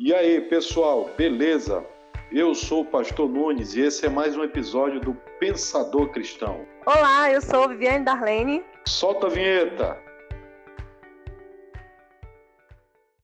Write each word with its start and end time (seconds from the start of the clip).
E 0.00 0.14
aí, 0.14 0.40
pessoal, 0.42 1.10
beleza? 1.18 1.84
Eu 2.30 2.54
sou 2.54 2.82
o 2.82 2.84
Pastor 2.84 3.28
Nunes 3.28 3.74
e 3.74 3.80
esse 3.80 4.06
é 4.06 4.08
mais 4.08 4.36
um 4.36 4.44
episódio 4.44 5.00
do 5.00 5.12
Pensador 5.40 6.12
Cristão. 6.12 6.60
Olá, 6.86 7.32
eu 7.32 7.42
sou 7.42 7.68
Viviane 7.68 8.04
Darlene. 8.04 8.62
Solta 8.86 9.26
a 9.26 9.30
vinheta! 9.30 9.98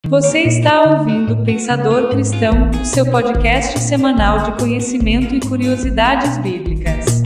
Você 0.08 0.40
está 0.40 0.98
ouvindo 0.98 1.44
Pensador 1.44 2.08
Cristão, 2.10 2.68
o 2.70 2.84
seu 2.84 3.08
podcast 3.08 3.78
semanal 3.78 4.40
de 4.40 4.58
conhecimento 4.58 5.32
e 5.32 5.40
curiosidades 5.40 6.38
bíblicas. 6.38 7.23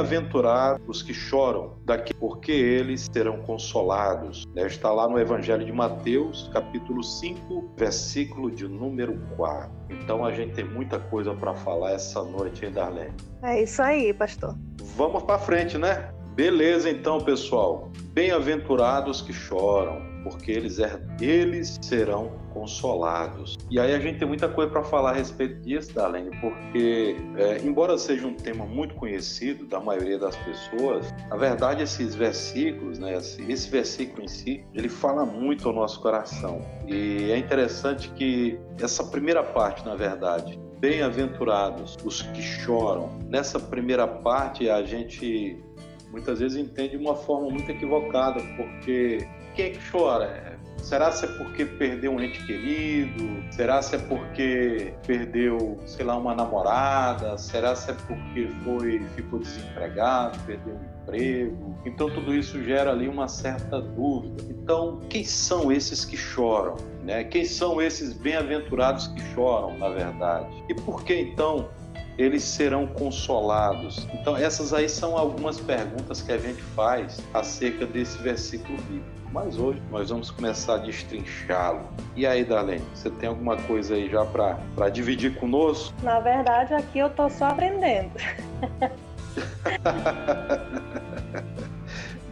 Bem-aventurados 0.00 0.80
os 0.88 1.02
que 1.02 1.12
choram, 1.12 1.74
daqui, 1.84 2.14
porque 2.14 2.50
eles 2.50 3.06
serão 3.12 3.42
consolados. 3.42 4.46
Né? 4.54 4.66
Está 4.66 4.90
lá 4.90 5.06
no 5.06 5.18
Evangelho 5.18 5.62
de 5.62 5.70
Mateus, 5.70 6.48
capítulo 6.54 7.02
5, 7.04 7.74
versículo 7.76 8.50
de 8.50 8.66
número 8.66 9.20
4. 9.36 9.70
Então 9.90 10.24
a 10.24 10.32
gente 10.32 10.54
tem 10.54 10.64
muita 10.64 10.98
coisa 10.98 11.34
para 11.34 11.52
falar 11.52 11.92
essa 11.92 12.22
noite, 12.22 12.64
hein, 12.64 12.72
Darlene? 12.72 13.12
É 13.42 13.62
isso 13.62 13.82
aí, 13.82 14.14
pastor. 14.14 14.56
Vamos 14.96 15.22
para 15.24 15.38
frente, 15.38 15.76
né? 15.76 16.10
Beleza, 16.34 16.88
então, 16.88 17.20
pessoal. 17.20 17.90
Bem-aventurados 18.14 19.20
que 19.20 19.34
choram, 19.34 20.00
porque 20.22 20.50
eles, 20.50 20.78
er, 20.78 21.00
eles 21.20 21.78
serão 21.82 22.38
consolados. 22.52 23.56
E 23.70 23.78
aí 23.78 23.94
a 23.94 23.98
gente 23.98 24.18
tem 24.18 24.26
muita 24.26 24.48
coisa 24.48 24.70
para 24.70 24.82
falar 24.82 25.10
a 25.10 25.14
respeito 25.14 25.60
disso, 25.60 25.94
Darlene, 25.94 26.30
porque, 26.40 27.16
é, 27.36 27.58
embora 27.64 27.96
seja 27.96 28.26
um 28.26 28.34
tema 28.34 28.66
muito 28.66 28.94
conhecido 28.94 29.66
da 29.66 29.80
maioria 29.80 30.18
das 30.18 30.36
pessoas, 30.36 31.12
na 31.28 31.36
verdade 31.36 31.82
esses 31.82 32.14
versículos, 32.14 32.98
né, 32.98 33.16
esse, 33.16 33.42
esse 33.50 33.70
versículo 33.70 34.24
em 34.24 34.28
si, 34.28 34.64
ele 34.74 34.88
fala 34.88 35.24
muito 35.24 35.68
ao 35.68 35.74
nosso 35.74 36.00
coração. 36.00 36.60
E 36.86 37.30
é 37.30 37.38
interessante 37.38 38.10
que 38.10 38.58
essa 38.80 39.04
primeira 39.04 39.42
parte, 39.42 39.84
na 39.84 39.94
verdade, 39.94 40.58
bem-aventurados 40.80 41.96
os 42.04 42.22
que 42.22 42.42
choram. 42.42 43.18
Nessa 43.28 43.60
primeira 43.60 44.08
parte 44.08 44.68
a 44.68 44.82
gente 44.82 45.62
muitas 46.10 46.40
vezes 46.40 46.58
entende 46.58 46.96
de 46.96 47.04
uma 47.04 47.14
forma 47.14 47.48
muito 47.50 47.70
equivocada, 47.70 48.40
porque 48.56 49.26
quem 49.60 49.66
é 49.66 49.70
que 49.72 49.90
chora? 49.90 50.58
Será 50.78 51.12
se 51.12 51.26
é 51.26 51.28
porque 51.28 51.66
perdeu 51.66 52.12
um 52.12 52.20
ente 52.22 52.42
querido? 52.46 53.44
Será 53.50 53.82
se 53.82 53.96
é 53.96 53.98
porque 53.98 54.94
perdeu, 55.06 55.78
sei 55.84 56.06
lá, 56.06 56.16
uma 56.16 56.34
namorada? 56.34 57.36
Será 57.36 57.76
se 57.76 57.90
é 57.90 57.94
porque 58.06 58.48
foi, 58.64 59.00
ficou 59.14 59.38
desempregado, 59.38 60.38
perdeu 60.46 60.72
um 60.72 61.02
emprego? 61.02 61.76
Então 61.84 62.08
tudo 62.08 62.34
isso 62.34 62.64
gera 62.64 62.90
ali 62.90 63.06
uma 63.06 63.28
certa 63.28 63.78
dúvida. 63.82 64.42
Então, 64.48 65.00
quem 65.10 65.24
são 65.24 65.70
esses 65.70 66.06
que 66.06 66.16
choram? 66.16 66.76
Né? 67.04 67.24
Quem 67.24 67.44
são 67.44 67.82
esses 67.82 68.14
bem-aventurados 68.14 69.08
que 69.08 69.20
choram, 69.34 69.76
na 69.76 69.90
verdade? 69.90 70.48
E 70.70 70.74
por 70.74 71.04
que 71.04 71.14
então 71.14 71.68
eles 72.16 72.42
serão 72.42 72.86
consolados. 72.86 74.06
Então, 74.12 74.36
essas 74.36 74.74
aí 74.74 74.88
são 74.90 75.16
algumas 75.16 75.58
perguntas 75.58 76.20
que 76.20 76.30
a 76.30 76.36
gente 76.36 76.60
faz 76.60 77.18
acerca 77.32 77.86
desse 77.86 78.18
versículo 78.18 78.76
bíblico. 78.82 79.19
Mas 79.32 79.56
hoje 79.58 79.80
nós 79.90 80.10
vamos 80.10 80.30
começar 80.30 80.74
a 80.74 80.78
destrinchá-lo. 80.78 81.88
E 82.16 82.26
aí, 82.26 82.44
Darlene, 82.44 82.84
você 82.92 83.08
tem 83.10 83.28
alguma 83.28 83.56
coisa 83.56 83.94
aí 83.94 84.10
já 84.10 84.24
para 84.24 84.88
dividir 84.88 85.36
conosco? 85.36 85.94
Na 86.02 86.18
verdade, 86.18 86.74
aqui 86.74 86.98
eu 86.98 87.08
tô 87.10 87.30
só 87.30 87.46
aprendendo. 87.46 88.10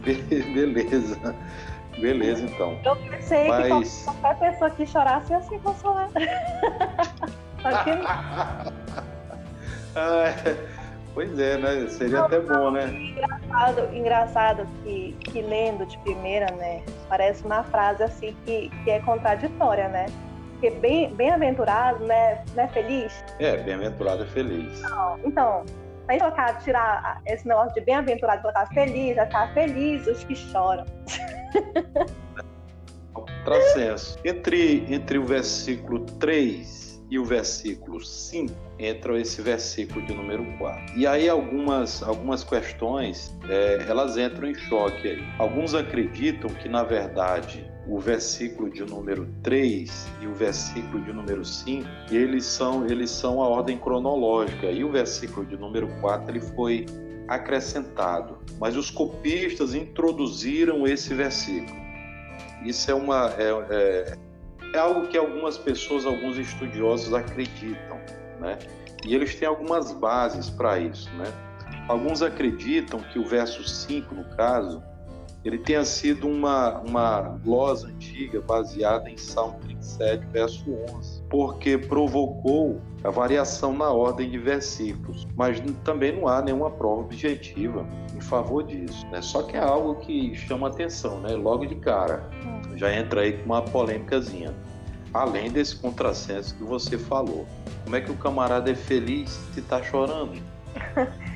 Beleza. 0.03 1.35
Beleza, 1.99 2.43
então. 2.45 2.77
Eu 2.83 2.95
pensei 2.95 3.47
Mas... 3.47 3.99
que 3.99 4.05
qualquer 4.05 4.51
pessoa 4.51 4.69
que 4.69 4.85
chorasse 4.85 5.31
ia 5.31 5.41
se 5.41 5.57
consolar. 5.59 6.09
Só 7.61 7.83
que... 7.83 7.91
ah, 9.95 10.33
Pois 11.13 11.37
é, 11.39 11.57
né? 11.57 11.87
Seria 11.89 12.19
não, 12.19 12.25
até 12.25 12.39
bom, 12.39 12.71
né? 12.71 12.87
Engraçado, 12.87 13.95
engraçado 13.95 14.67
que, 14.83 15.15
que 15.19 15.41
lendo 15.41 15.85
de 15.85 15.97
primeira, 15.99 16.53
né? 16.55 16.83
Parece 17.07 17.43
uma 17.45 17.63
frase 17.63 18.03
assim 18.03 18.35
que, 18.45 18.69
que 18.83 18.91
é 18.91 18.99
contraditória, 18.99 19.87
né? 19.89 20.05
Porque 20.53 20.71
bem, 20.71 21.13
bem-aventurado, 21.15 22.05
né? 22.05 22.43
Não 22.55 22.63
é 22.63 22.67
feliz? 22.67 23.23
É, 23.39 23.57
bem-aventurado 23.57 24.23
é 24.23 24.27
feliz. 24.27 24.81
Não, 24.81 25.19
então, 25.25 25.65
a 26.07 26.11
gente 26.11 26.21
colocar, 26.21 26.59
tirar 26.59 27.21
esse 27.25 27.47
negócio 27.47 27.73
de 27.73 27.81
bem-aventurado 27.81 28.39
e 28.39 28.41
colocar 28.41 28.67
feliz, 28.67 29.15
vai 29.15 29.25
ficar 29.25 29.53
feliz 29.53 30.07
os 30.07 30.23
que 30.23 30.35
choram. 30.35 30.85
Contrassenso. 33.13 34.19
Entre, 34.23 34.85
entre 34.93 35.17
o 35.17 35.25
versículo 35.25 36.05
3 36.05 37.03
e 37.09 37.17
o 37.17 37.25
versículo 37.25 38.01
5 38.01 38.68
entra 38.79 39.19
esse 39.19 39.41
versículo 39.41 40.03
de 40.05 40.13
número 40.13 40.45
4. 40.57 40.97
E 40.97 41.05
aí 41.05 41.27
algumas, 41.27 42.01
algumas 42.01 42.43
questões, 42.43 43.37
é, 43.49 43.85
elas 43.87 44.17
entram 44.17 44.49
em 44.49 44.55
choque 44.55 45.09
aí. 45.09 45.23
Alguns 45.37 45.75
acreditam 45.75 46.49
que, 46.49 46.69
na 46.69 46.83
verdade, 46.83 47.69
o 47.87 47.99
versículo 47.99 48.69
de 48.69 48.85
número 48.85 49.27
3 49.43 50.07
e 50.21 50.27
o 50.27 50.33
versículo 50.33 51.03
de 51.03 51.11
número 51.11 51.43
5, 51.43 51.87
eles 52.09 52.45
são, 52.45 52.85
eles 52.85 53.09
são 53.09 53.41
a 53.43 53.47
ordem 53.47 53.77
cronológica. 53.77 54.67
E 54.67 54.83
o 54.83 54.91
versículo 54.91 55.45
de 55.45 55.57
número 55.57 55.87
4 55.99 56.31
ele 56.31 56.41
foi 56.41 56.85
acrescentado. 57.27 58.39
Mas 58.59 58.77
os 58.77 58.89
copistas 58.89 59.73
introduziram 59.73 60.87
esse 60.87 61.13
versículo. 61.13 61.79
Isso 62.63 62.89
é 62.89 62.93
uma. 62.93 63.33
É, 63.37 63.49
é, 63.69 64.17
é 64.73 64.77
algo 64.77 65.07
que 65.07 65.17
algumas 65.17 65.57
pessoas, 65.57 66.05
alguns 66.05 66.37
estudiosos 66.37 67.13
acreditam, 67.13 67.99
né? 68.39 68.57
E 69.05 69.15
eles 69.15 69.35
têm 69.35 69.47
algumas 69.47 69.91
bases 69.91 70.49
para 70.49 70.79
isso, 70.79 71.09
né? 71.15 71.31
Alguns 71.87 72.21
acreditam 72.21 72.99
que 72.99 73.17
o 73.17 73.25
verso 73.25 73.67
5, 73.67 74.13
no 74.13 74.23
caso, 74.35 74.83
ele 75.43 75.57
tenha 75.57 75.85
sido 75.85 76.27
uma, 76.27 76.79
uma 76.81 77.21
glosa 77.43 77.87
antiga 77.87 78.41
baseada 78.41 79.09
em 79.09 79.17
Salmo 79.17 79.57
37, 79.61 80.25
verso 80.27 80.65
11, 80.95 81.23
porque 81.29 81.77
provocou 81.77 82.81
a 83.03 83.09
variação 83.09 83.73
na 83.73 83.89
ordem 83.89 84.29
de 84.29 84.37
versículos, 84.37 85.25
mas 85.35 85.61
também 85.85 86.19
não 86.19 86.27
há 86.27 86.41
nenhuma 86.41 86.69
prova 86.69 87.01
objetiva 87.01 87.85
em 88.13 88.19
favor 88.19 88.63
disso. 88.63 89.07
Né? 89.07 89.21
Só 89.21 89.43
que 89.43 89.55
é 89.55 89.61
algo 89.61 89.95
que 89.95 90.35
chama 90.35 90.67
atenção, 90.67 91.21
né? 91.21 91.33
logo 91.35 91.65
de 91.65 91.75
cara. 91.75 92.29
Já 92.75 92.93
entra 92.93 93.21
aí 93.21 93.33
com 93.37 93.45
uma 93.45 93.61
polêmicazinha. 93.61 94.53
Além 95.13 95.51
desse 95.51 95.75
contrassenso 95.75 96.55
que 96.55 96.63
você 96.63 96.97
falou. 96.97 97.47
Como 97.83 97.95
é 97.95 98.01
que 98.01 98.11
o 98.11 98.15
camarada 98.15 98.69
é 98.69 98.75
feliz 98.75 99.39
se 99.53 99.59
está 99.59 99.81
chorando? 99.81 100.39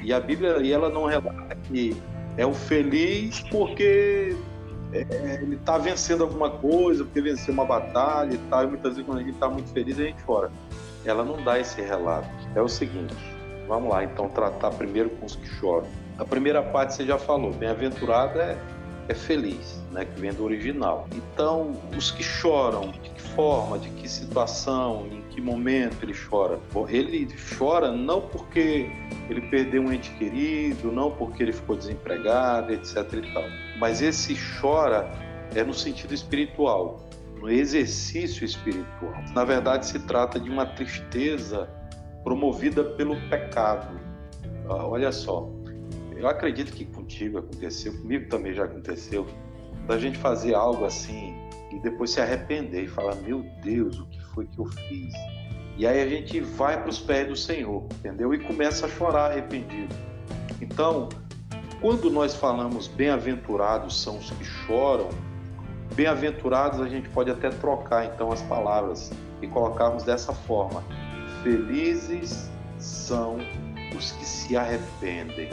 E 0.03 0.13
a 0.13 0.19
Bíblia 0.19 0.57
e 0.57 0.71
ela 0.71 0.89
não 0.89 1.05
relata 1.05 1.55
que 1.63 1.95
é 2.37 2.45
o 2.45 2.53
feliz 2.53 3.39
porque 3.49 4.35
é, 4.91 5.39
ele 5.41 5.55
está 5.55 5.77
vencendo 5.77 6.23
alguma 6.23 6.49
coisa, 6.49 7.03
porque 7.03 7.21
venceu 7.21 7.53
uma 7.53 7.65
batalha 7.65 8.33
e 8.33 8.37
tal. 8.49 8.63
E 8.63 8.67
muitas 8.67 8.93
vezes 8.93 9.05
quando 9.05 9.19
a 9.19 9.23
gente 9.23 9.33
está 9.33 9.49
muito 9.49 9.71
feliz, 9.71 9.99
a 9.99 10.03
gente 10.03 10.23
chora. 10.23 10.51
Ela 11.05 11.23
não 11.23 11.43
dá 11.43 11.59
esse 11.59 11.81
relato. 11.81 12.29
É 12.55 12.61
o 12.61 12.67
seguinte, 12.67 13.15
vamos 13.67 13.91
lá 13.91 14.03
então 14.03 14.29
tratar 14.29 14.71
primeiro 14.71 15.09
com 15.09 15.25
os 15.25 15.35
que 15.35 15.47
choram. 15.47 15.87
A 16.17 16.23
primeira 16.23 16.61
parte 16.61 16.93
você 16.93 17.05
já 17.05 17.17
falou, 17.17 17.51
bem-aventurado 17.51 18.39
é, 18.39 18.55
é 19.07 19.13
feliz, 19.13 19.81
né, 19.91 20.05
que 20.05 20.19
vem 20.19 20.31
do 20.31 20.43
original. 20.43 21.07
Então, 21.15 21.75
os 21.97 22.11
que 22.11 22.23
choram, 22.23 22.91
que 22.91 23.12
forma, 23.35 23.77
de 23.77 23.89
que 23.89 24.07
situação, 24.07 25.07
em 25.11 25.21
que 25.29 25.41
momento 25.41 26.03
ele 26.03 26.13
chora? 26.13 26.59
Ele 26.89 27.27
chora 27.57 27.91
não 27.91 28.21
porque 28.21 28.89
ele 29.29 29.41
perdeu 29.49 29.83
um 29.83 29.91
ente 29.91 30.11
querido, 30.11 30.91
não 30.91 31.11
porque 31.11 31.43
ele 31.43 31.53
ficou 31.53 31.75
desempregado, 31.75 32.73
etc 32.73 32.97
e 33.13 33.33
tal. 33.33 33.43
Mas 33.79 34.01
esse 34.01 34.35
chora 34.59 35.09
é 35.55 35.63
no 35.63 35.73
sentido 35.73 36.13
espiritual, 36.13 37.09
no 37.39 37.49
exercício 37.49 38.45
espiritual. 38.45 39.13
Na 39.33 39.43
verdade, 39.43 39.85
se 39.85 39.99
trata 39.99 40.39
de 40.39 40.49
uma 40.49 40.65
tristeza 40.65 41.69
promovida 42.23 42.83
pelo 42.83 43.15
pecado. 43.29 43.99
Ah, 44.69 44.87
olha 44.87 45.11
só, 45.11 45.49
eu 46.15 46.27
acredito 46.27 46.71
que 46.71 46.85
contigo 46.85 47.39
aconteceu, 47.39 47.93
comigo 47.99 48.29
também 48.29 48.53
já 48.53 48.63
aconteceu, 48.63 49.27
da 49.87 49.97
gente 49.97 50.17
fazer 50.17 50.55
algo 50.55 50.85
assim 50.85 51.42
e 51.73 51.79
depois 51.79 52.11
se 52.11 52.21
arrepender 52.21 52.83
e 52.83 52.87
falar: 52.87 53.15
Meu 53.15 53.43
Deus, 53.61 53.99
o 53.99 54.05
que 54.05 54.21
foi 54.33 54.45
que 54.45 54.59
eu 54.59 54.65
fiz? 54.65 55.13
E 55.75 55.87
aí 55.87 56.01
a 56.01 56.07
gente 56.07 56.39
vai 56.39 56.79
para 56.79 56.89
os 56.89 56.99
pés 56.99 57.27
do 57.27 57.35
Senhor, 57.35 57.83
entendeu? 57.95 58.33
E 58.33 58.39
começa 58.39 58.85
a 58.85 58.89
chorar 58.89 59.31
arrependido. 59.31 59.93
Então, 60.61 61.09
quando 61.81 62.11
nós 62.11 62.35
falamos 62.35 62.87
bem-aventurados 62.87 64.01
são 64.01 64.17
os 64.17 64.29
que 64.29 64.43
choram, 64.43 65.09
bem-aventurados 65.95 66.79
a 66.79 66.87
gente 66.87 67.09
pode 67.09 67.31
até 67.31 67.49
trocar 67.49 68.05
então 68.05 68.31
as 68.31 68.41
palavras 68.43 69.11
e 69.41 69.47
colocarmos 69.47 70.03
dessa 70.03 70.31
forma: 70.31 70.83
felizes 71.41 72.51
são 72.77 73.37
os 73.97 74.11
que 74.11 74.25
se 74.25 74.55
arrependem. 74.55 75.49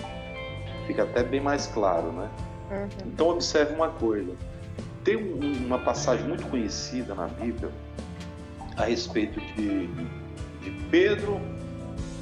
Fica 0.86 1.04
até 1.04 1.22
bem 1.22 1.40
mais 1.40 1.66
claro, 1.66 2.12
né? 2.12 2.30
Uhum. 2.70 2.88
Então 3.06 3.28
observe 3.28 3.74
uma 3.74 3.88
coisa. 3.88 4.34
Tem 5.04 5.16
um, 5.16 5.66
uma 5.66 5.78
passagem 5.78 6.26
muito 6.26 6.46
conhecida 6.46 7.14
na 7.14 7.26
Bíblia 7.26 7.70
a 8.76 8.84
respeito 8.84 9.40
de, 9.40 9.86
de 9.86 10.70
Pedro 10.90 11.40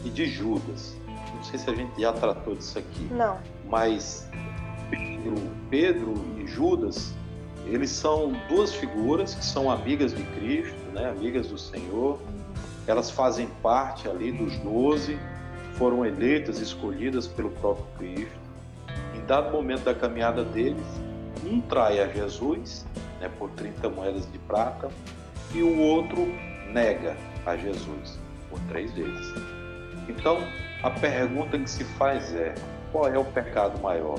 e 0.04 0.10
de 0.10 0.26
Judas. 0.26 0.96
Não 1.34 1.44
sei 1.44 1.58
se 1.58 1.70
a 1.70 1.74
gente 1.74 2.00
já 2.00 2.12
tratou 2.12 2.54
disso 2.54 2.78
aqui. 2.78 3.08
Não. 3.10 3.38
Mas 3.68 4.28
Pedro, 4.90 5.34
Pedro 5.70 6.14
e 6.38 6.46
Judas, 6.46 7.14
eles 7.66 7.90
são 7.90 8.32
duas 8.48 8.74
figuras 8.74 9.34
que 9.34 9.44
são 9.44 9.70
amigas 9.70 10.14
de 10.14 10.22
Cristo, 10.22 10.90
né? 10.92 11.10
amigas 11.10 11.48
do 11.48 11.58
Senhor. 11.58 12.18
Elas 12.86 13.10
fazem 13.10 13.46
parte 13.62 14.08
ali 14.08 14.32
dos 14.32 14.56
doze, 14.58 15.18
foram 15.74 16.06
eleitas, 16.06 16.60
escolhidas 16.60 17.26
pelo 17.26 17.50
próprio 17.50 17.86
Cristo. 17.98 18.38
Em 19.14 19.24
dado 19.26 19.52
momento 19.52 19.84
da 19.84 19.94
caminhada 19.94 20.42
deles, 20.42 20.86
um 21.44 21.60
trai 21.60 22.00
a 22.00 22.08
Jesus 22.08 22.86
né, 23.20 23.30
por 23.38 23.50
30 23.50 23.88
moedas 23.90 24.30
de 24.30 24.38
prata 24.38 24.88
e 25.52 25.62
o 25.62 25.78
outro 25.78 26.26
nega 26.72 27.16
a 27.46 27.56
Jesus 27.56 28.18
por 28.50 28.60
três 28.68 28.92
vezes. 28.92 29.34
Então, 30.08 30.38
a 30.82 30.90
pergunta 30.90 31.58
que 31.58 31.68
se 31.68 31.84
faz 31.84 32.34
é: 32.34 32.54
qual 32.92 33.08
é 33.08 33.18
o 33.18 33.24
pecado 33.24 33.80
maior? 33.80 34.18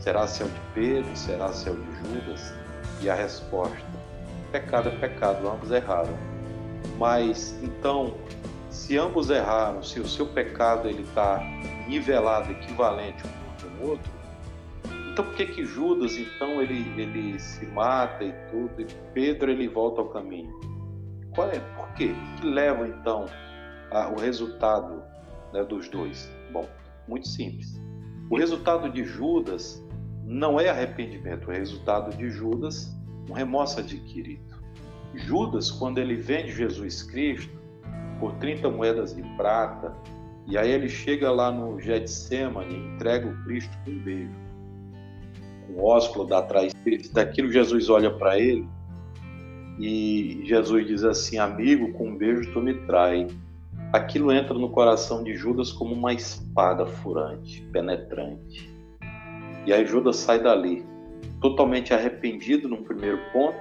Será 0.00 0.26
se 0.26 0.42
é 0.42 0.46
o 0.46 0.48
de 0.48 0.60
Pedro? 0.74 1.16
Será 1.16 1.52
se 1.52 1.68
é 1.68 1.72
o 1.72 1.76
de 1.76 1.92
Judas? 1.96 2.54
E 3.00 3.10
a 3.10 3.14
resposta: 3.14 3.76
pecado 4.52 4.88
é 4.88 4.92
pecado, 4.92 5.48
ambos 5.48 5.70
erraram. 5.70 6.16
Mas 6.98 7.58
então, 7.62 8.14
se 8.70 8.96
ambos 8.96 9.30
erraram, 9.30 9.82
se 9.82 10.00
o 10.00 10.08
seu 10.08 10.26
pecado 10.26 10.88
ele 10.88 11.02
está 11.02 11.40
nivelado, 11.88 12.52
equivalente 12.52 13.22
um 13.26 13.68
com 13.78 13.84
o 13.84 13.90
outro, 13.90 14.15
então 15.16 15.24
por 15.24 15.34
que 15.34 15.46
que 15.46 15.64
Judas 15.64 16.18
então 16.18 16.60
ele 16.60 16.92
ele 17.00 17.38
se 17.38 17.64
mata 17.68 18.22
e 18.22 18.32
tudo 18.50 18.82
e 18.82 18.86
Pedro 19.14 19.50
ele 19.50 19.66
volta 19.66 20.02
ao 20.02 20.10
caminho? 20.10 20.52
Qual 21.34 21.48
é? 21.48 21.58
Por 21.58 21.88
quê? 21.94 22.12
O 22.12 22.40
que 22.42 22.46
leva 22.46 22.86
então 22.86 23.24
a, 23.90 24.10
o 24.10 24.20
resultado 24.20 25.02
né, 25.54 25.64
dos 25.64 25.88
dois? 25.88 26.30
Bom, 26.52 26.68
muito 27.08 27.28
simples. 27.28 27.80
O 28.28 28.36
resultado 28.36 28.90
de 28.90 29.04
Judas 29.04 29.82
não 30.22 30.60
é 30.60 30.68
arrependimento, 30.68 31.48
o 31.48 31.50
resultado 31.50 32.14
de 32.14 32.28
Judas 32.28 32.94
um 33.30 33.32
remorso 33.32 33.80
adquirido. 33.80 34.54
Judas, 35.14 35.70
quando 35.70 35.96
ele 35.96 36.16
vende 36.16 36.52
Jesus 36.52 37.02
Cristo 37.02 37.58
por 38.20 38.34
30 38.34 38.68
moedas 38.68 39.16
de 39.16 39.22
prata, 39.38 39.96
e 40.46 40.58
aí 40.58 40.70
ele 40.70 40.90
chega 40.90 41.30
lá 41.32 41.50
no 41.50 41.80
Getsemane 41.80 42.74
e 42.74 42.94
entrega 42.94 43.26
o 43.26 43.44
Cristo 43.44 43.74
com 43.82 43.92
um 43.92 43.98
beijo 44.00 44.45
um 45.68 45.82
ósculo 45.82 46.26
da 46.26 46.38
atrás 46.38 46.72
daquilo 47.12 47.50
Jesus 47.50 47.88
olha 47.88 48.10
para 48.10 48.38
ele 48.38 48.66
e 49.78 50.40
Jesus 50.44 50.86
diz 50.86 51.04
assim 51.04 51.38
amigo 51.38 51.92
com 51.92 52.08
um 52.08 52.16
beijo 52.16 52.50
tu 52.52 52.60
me 52.60 52.74
trai. 52.86 53.26
Aquilo 53.92 54.32
entra 54.32 54.54
no 54.54 54.70
coração 54.70 55.22
de 55.22 55.34
Judas 55.34 55.70
como 55.70 55.94
uma 55.94 56.12
espada 56.12 56.86
furante 56.86 57.62
penetrante. 57.72 58.74
E 59.66 59.72
aí 59.72 59.84
Judas 59.86 60.16
sai 60.16 60.42
dali 60.42 60.84
totalmente 61.40 61.92
arrependido 61.92 62.68
num 62.68 62.82
primeiro 62.82 63.18
ponto. 63.32 63.58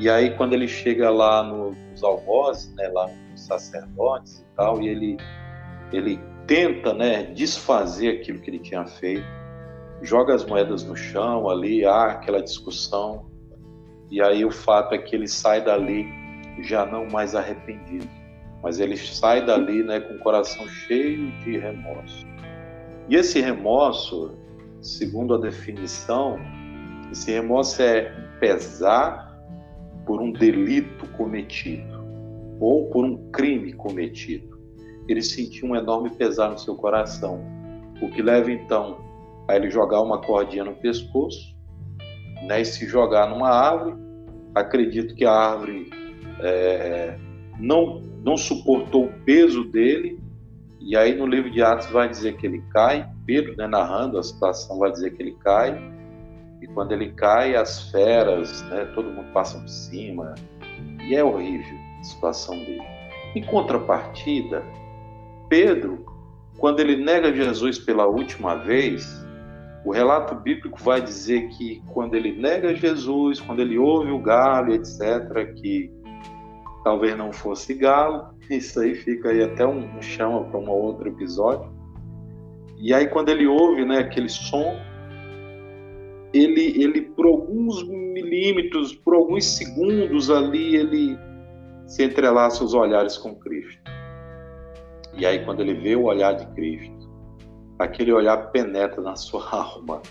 E 0.00 0.08
aí 0.08 0.36
quando 0.36 0.52
ele 0.52 0.68
chega 0.68 1.10
lá 1.10 1.42
nos 1.42 2.02
algozes 2.02 2.72
né 2.74 2.88
lá 2.88 3.08
nos 3.30 3.40
sacerdotes 3.46 4.38
e 4.38 4.56
tal 4.56 4.80
e 4.80 4.88
ele 4.88 5.16
ele 5.92 6.18
tenta 6.46 6.92
né 6.92 7.24
desfazer 7.24 8.20
aquilo 8.20 8.40
que 8.40 8.50
ele 8.50 8.58
tinha 8.58 8.84
feito 8.86 9.43
joga 10.04 10.34
as 10.34 10.44
moedas 10.44 10.84
no 10.84 10.94
chão 10.94 11.48
ali, 11.48 11.84
há 11.84 12.12
aquela 12.12 12.42
discussão. 12.42 13.26
E 14.10 14.20
aí 14.20 14.44
o 14.44 14.50
fato 14.50 14.94
é 14.94 14.98
que 14.98 15.16
ele 15.16 15.26
sai 15.26 15.64
dali 15.64 16.06
já 16.62 16.86
não 16.86 17.06
mais 17.06 17.34
arrependido, 17.34 18.08
mas 18.62 18.78
ele 18.78 18.96
sai 18.96 19.44
dali 19.44 19.82
né, 19.82 20.00
com 20.00 20.14
o 20.14 20.18
coração 20.18 20.68
cheio 20.68 21.30
de 21.42 21.58
remorso. 21.58 22.26
E 23.08 23.16
esse 23.16 23.40
remorso, 23.40 24.32
segundo 24.80 25.34
a 25.34 25.38
definição, 25.38 26.38
esse 27.10 27.32
remorso 27.32 27.82
é 27.82 28.10
pesar 28.40 29.34
por 30.06 30.20
um 30.20 30.32
delito 30.32 31.06
cometido 31.08 32.04
ou 32.60 32.88
por 32.90 33.04
um 33.04 33.30
crime 33.30 33.72
cometido. 33.72 34.58
Ele 35.08 35.22
sentiu 35.22 35.68
um 35.68 35.76
enorme 35.76 36.10
pesar 36.10 36.50
no 36.50 36.58
seu 36.58 36.74
coração, 36.74 37.40
o 38.00 38.08
que 38.08 38.22
leva 38.22 38.50
então 38.50 39.03
Aí 39.48 39.56
ele 39.56 39.70
jogar 39.70 40.00
uma 40.00 40.20
cordinha 40.20 40.64
no 40.64 40.74
pescoço, 40.74 41.54
né, 42.46 42.60
e 42.60 42.64
se 42.64 42.86
jogar 42.86 43.28
numa 43.28 43.48
árvore. 43.48 43.96
Acredito 44.54 45.14
que 45.14 45.24
a 45.24 45.32
árvore 45.32 45.90
é, 46.40 47.16
não, 47.58 48.00
não 48.24 48.36
suportou 48.36 49.06
o 49.06 49.12
peso 49.24 49.64
dele, 49.64 50.20
e 50.80 50.96
aí 50.96 51.14
no 51.14 51.26
livro 51.26 51.50
de 51.50 51.62
Atos 51.62 51.86
vai 51.86 52.08
dizer 52.08 52.36
que 52.36 52.46
ele 52.46 52.62
cai, 52.72 53.08
Pedro, 53.26 53.56
né, 53.56 53.66
narrando 53.66 54.18
a 54.18 54.22
situação, 54.22 54.78
vai 54.78 54.92
dizer 54.92 55.14
que 55.14 55.22
ele 55.22 55.36
cai, 55.42 55.78
e 56.60 56.66
quando 56.68 56.92
ele 56.92 57.12
cai, 57.12 57.56
as 57.56 57.90
feras, 57.90 58.62
né, 58.68 58.84
todo 58.94 59.10
mundo 59.10 59.32
passa 59.32 59.58
por 59.58 59.68
cima, 59.68 60.34
e 61.06 61.14
é 61.14 61.22
horrível 61.22 61.78
a 62.00 62.04
situação 62.04 62.56
dele. 62.58 62.82
Em 63.34 63.42
contrapartida, 63.42 64.62
Pedro, 65.48 66.04
quando 66.58 66.80
ele 66.80 66.96
nega 66.96 67.32
Jesus 67.34 67.78
pela 67.78 68.06
última 68.06 68.54
vez, 68.56 69.23
o 69.84 69.92
relato 69.92 70.34
bíblico 70.34 70.82
vai 70.82 71.02
dizer 71.02 71.48
que 71.50 71.82
quando 71.92 72.14
ele 72.14 72.32
nega 72.32 72.74
Jesus, 72.74 73.38
quando 73.40 73.60
ele 73.60 73.76
ouve 73.76 74.10
o 74.10 74.18
galo, 74.18 74.72
etc., 74.72 75.52
que 75.56 75.92
talvez 76.82 77.16
não 77.16 77.32
fosse 77.32 77.74
galo, 77.74 78.34
isso 78.48 78.80
aí 78.80 78.94
fica 78.94 79.28
aí 79.28 79.42
até 79.42 79.66
um, 79.66 80.00
chama 80.00 80.44
para 80.44 80.58
um 80.58 80.70
outro 80.70 81.08
episódio. 81.08 81.70
E 82.78 82.94
aí 82.94 83.06
quando 83.08 83.28
ele 83.28 83.46
ouve, 83.46 83.84
né, 83.84 83.98
aquele 83.98 84.28
som, 84.28 84.74
ele, 86.32 86.82
ele 86.82 87.02
por 87.02 87.26
alguns 87.26 87.86
milímetros, 87.86 88.94
por 88.94 89.14
alguns 89.14 89.44
segundos 89.44 90.30
ali, 90.30 90.76
ele 90.76 91.18
se 91.86 92.02
entrelaça 92.02 92.64
os 92.64 92.72
olhares 92.72 93.18
com 93.18 93.34
Cristo. 93.34 93.82
E 95.16 95.26
aí 95.26 95.44
quando 95.44 95.60
ele 95.60 95.74
vê 95.74 95.94
o 95.94 96.04
olhar 96.04 96.32
de 96.32 96.46
Cristo, 96.54 97.03
aquele 97.78 98.12
olhar 98.12 98.50
penetra 98.50 99.00
na 99.00 99.16
sua 99.16 99.48
alma. 99.50 100.02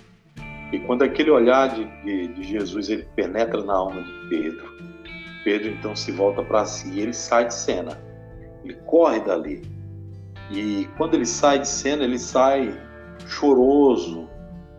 E 0.72 0.80
quando 0.80 1.04
aquele 1.04 1.30
olhar 1.30 1.70
de, 1.70 1.86
de, 2.04 2.28
de 2.30 2.44
Jesus 2.44 2.90
ele 2.90 3.08
penetra 3.16 3.64
na 3.64 3.74
alma 3.74 4.02
de 4.02 4.12
Pedro, 4.30 4.74
Pedro 5.44 5.70
então 5.70 5.96
se 5.96 6.12
volta 6.12 6.42
para 6.42 6.66
si 6.66 6.90
e 6.90 7.02
ele 7.02 7.14
sai 7.14 7.48
de 7.48 7.54
cena. 7.54 8.00
Ele 8.64 8.76
corre 8.86 9.20
dali. 9.20 9.62
E 10.50 10.88
quando 10.98 11.16
ele 11.16 11.26
sai 11.26 11.60
de 11.60 11.68
cena, 11.68 12.04
ele 12.04 12.18
sai 12.18 12.74
choroso, 13.28 14.30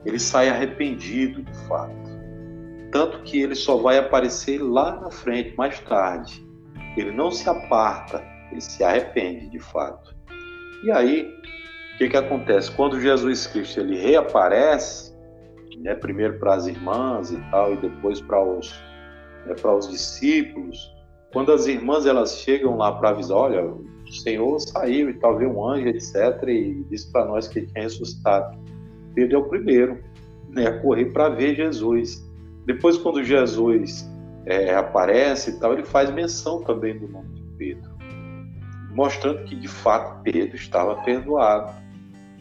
ele 0.05 0.19
sai 0.19 0.49
arrependido 0.49 1.43
de 1.43 1.55
fato. 1.67 2.14
Tanto 2.91 3.23
que 3.23 3.41
ele 3.43 3.55
só 3.55 3.76
vai 3.76 3.99
aparecer 3.99 4.62
lá 4.62 5.00
na 5.00 5.11
frente, 5.11 5.57
mais 5.57 5.79
tarde. 5.81 6.45
Ele 6.97 7.11
não 7.11 7.31
se 7.31 7.49
aparta, 7.49 8.25
ele 8.50 8.61
se 8.61 8.85
arrepende 8.85 9.49
de 9.49 9.59
fato. 9.59 10.14
E 10.85 10.91
aí, 10.93 11.29
o 11.95 11.99
que, 11.99 12.09
que 12.09 12.17
acontece? 12.17 12.71
Quando 12.73 13.01
Jesus 13.01 13.47
Cristo 13.47 13.81
ele 13.81 13.97
reaparece, 13.97 15.15
né, 15.79 15.95
primeiro 15.95 16.39
para 16.39 16.55
as 16.55 16.67
irmãs 16.67 17.31
e 17.31 17.37
tal, 17.51 17.75
e 17.75 17.77
depois 17.77 18.21
para 18.21 18.43
os, 18.43 18.75
né, 19.47 19.55
para 19.55 19.75
os 19.75 19.89
discípulos, 19.89 20.93
quando 21.33 21.53
as 21.53 21.67
irmãs 21.67 22.07
elas 22.07 22.39
chegam 22.39 22.77
lá 22.77 22.93
para 22.93 23.11
avisar, 23.11 23.37
olha, 23.37 23.65
o 23.65 24.13
Senhor 24.13 24.59
saiu 24.61 25.11
e 25.11 25.15
tal, 25.15 25.37
veio 25.37 25.51
um 25.51 25.69
anjo, 25.69 25.89
etc., 25.89 26.43
e 26.49 26.85
disse 26.91 27.11
para 27.11 27.27
nós 27.27 27.49
que 27.49 27.61
ele 27.61 27.67
tinha 27.67 27.83
ressuscitado. 27.83 28.59
Pedro 29.15 29.37
é 29.37 29.39
o 29.39 29.49
primeiro 29.49 30.03
né, 30.49 30.67
a 30.67 30.81
correr 30.81 31.07
para 31.07 31.29
ver 31.29 31.55
Jesus. 31.55 32.25
Depois, 32.67 32.97
quando 32.97 33.23
Jesus 33.23 34.09
é, 34.47 34.75
aparece 34.75 35.51
e 35.51 35.61
tal, 35.61 35.73
ele 35.73 35.85
faz 35.85 36.11
menção 36.11 36.63
também 36.63 36.99
do 36.99 37.09
nome 37.09 37.29
de 37.35 37.43
Pedro, 37.59 37.91
mostrando 38.93 39.45
que 39.45 39.57
de 39.57 39.69
fato 39.69 40.23
Pedro 40.23 40.57
estava 40.57 40.97
perdoado. 41.03 41.84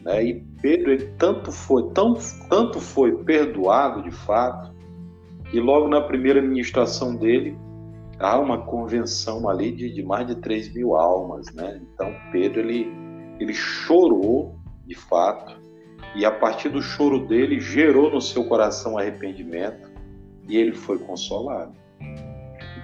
Né? 0.04 0.24
E 0.24 0.34
Pedro 0.60 0.92
ele 0.92 1.06
tanto 1.18 1.50
foi, 1.50 1.90
tão, 1.92 2.14
tanto 2.48 2.80
foi 2.80 3.16
perdoado 3.24 4.02
de 4.02 4.10
fato, 4.10 4.72
que 5.50 5.58
logo 5.58 5.88
na 5.88 6.00
primeira 6.00 6.42
ministração 6.42 7.16
dele 7.16 7.56
há 8.18 8.38
uma 8.38 8.58
convenção 8.66 9.48
ali 9.48 9.72
de, 9.72 9.92
de 9.92 10.02
mais 10.02 10.26
de 10.26 10.36
3 10.36 10.74
mil 10.74 10.94
almas. 10.94 11.52
Né? 11.54 11.80
Então 11.82 12.14
Pedro 12.30 12.60
ele, 12.60 12.92
ele 13.40 13.54
chorou 13.54 14.56
de 14.86 14.94
fato, 14.94 15.56
e 16.14 16.24
a 16.24 16.30
partir 16.30 16.68
do 16.68 16.82
choro 16.82 17.26
dele 17.26 17.58
gerou 17.58 18.10
no 18.10 18.20
seu 18.20 18.44
coração 18.44 18.98
arrependimento 18.98 19.90
e 20.46 20.56
ele 20.56 20.72
foi 20.72 20.98
consolado. 20.98 21.72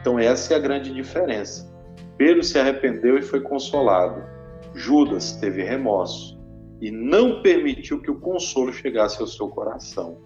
Então 0.00 0.18
essa 0.18 0.54
é 0.54 0.56
a 0.56 0.60
grande 0.60 0.92
diferença. 0.92 1.70
Pedro 2.16 2.42
se 2.42 2.58
arrependeu 2.58 3.18
e 3.18 3.22
foi 3.22 3.40
consolado. 3.40 4.22
Judas 4.74 5.32
teve 5.32 5.62
remorso 5.62 6.39
e 6.80 6.90
não 6.90 7.42
permitiu 7.42 8.00
que 8.00 8.10
o 8.10 8.18
consolo 8.18 8.72
chegasse 8.72 9.20
ao 9.20 9.26
seu 9.26 9.48
coração. 9.48 10.16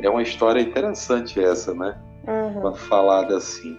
É 0.00 0.10
uma 0.10 0.22
história 0.22 0.60
interessante 0.60 1.40
essa, 1.40 1.72
né? 1.74 1.98
Uhum. 2.26 2.74
Falada 2.74 3.36
assim. 3.36 3.76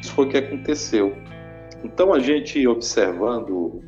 Isso 0.00 0.12
foi 0.12 0.26
o 0.26 0.28
que 0.28 0.36
aconteceu. 0.36 1.14
Então 1.82 2.12
a 2.12 2.20
gente 2.20 2.66
observando 2.66 3.82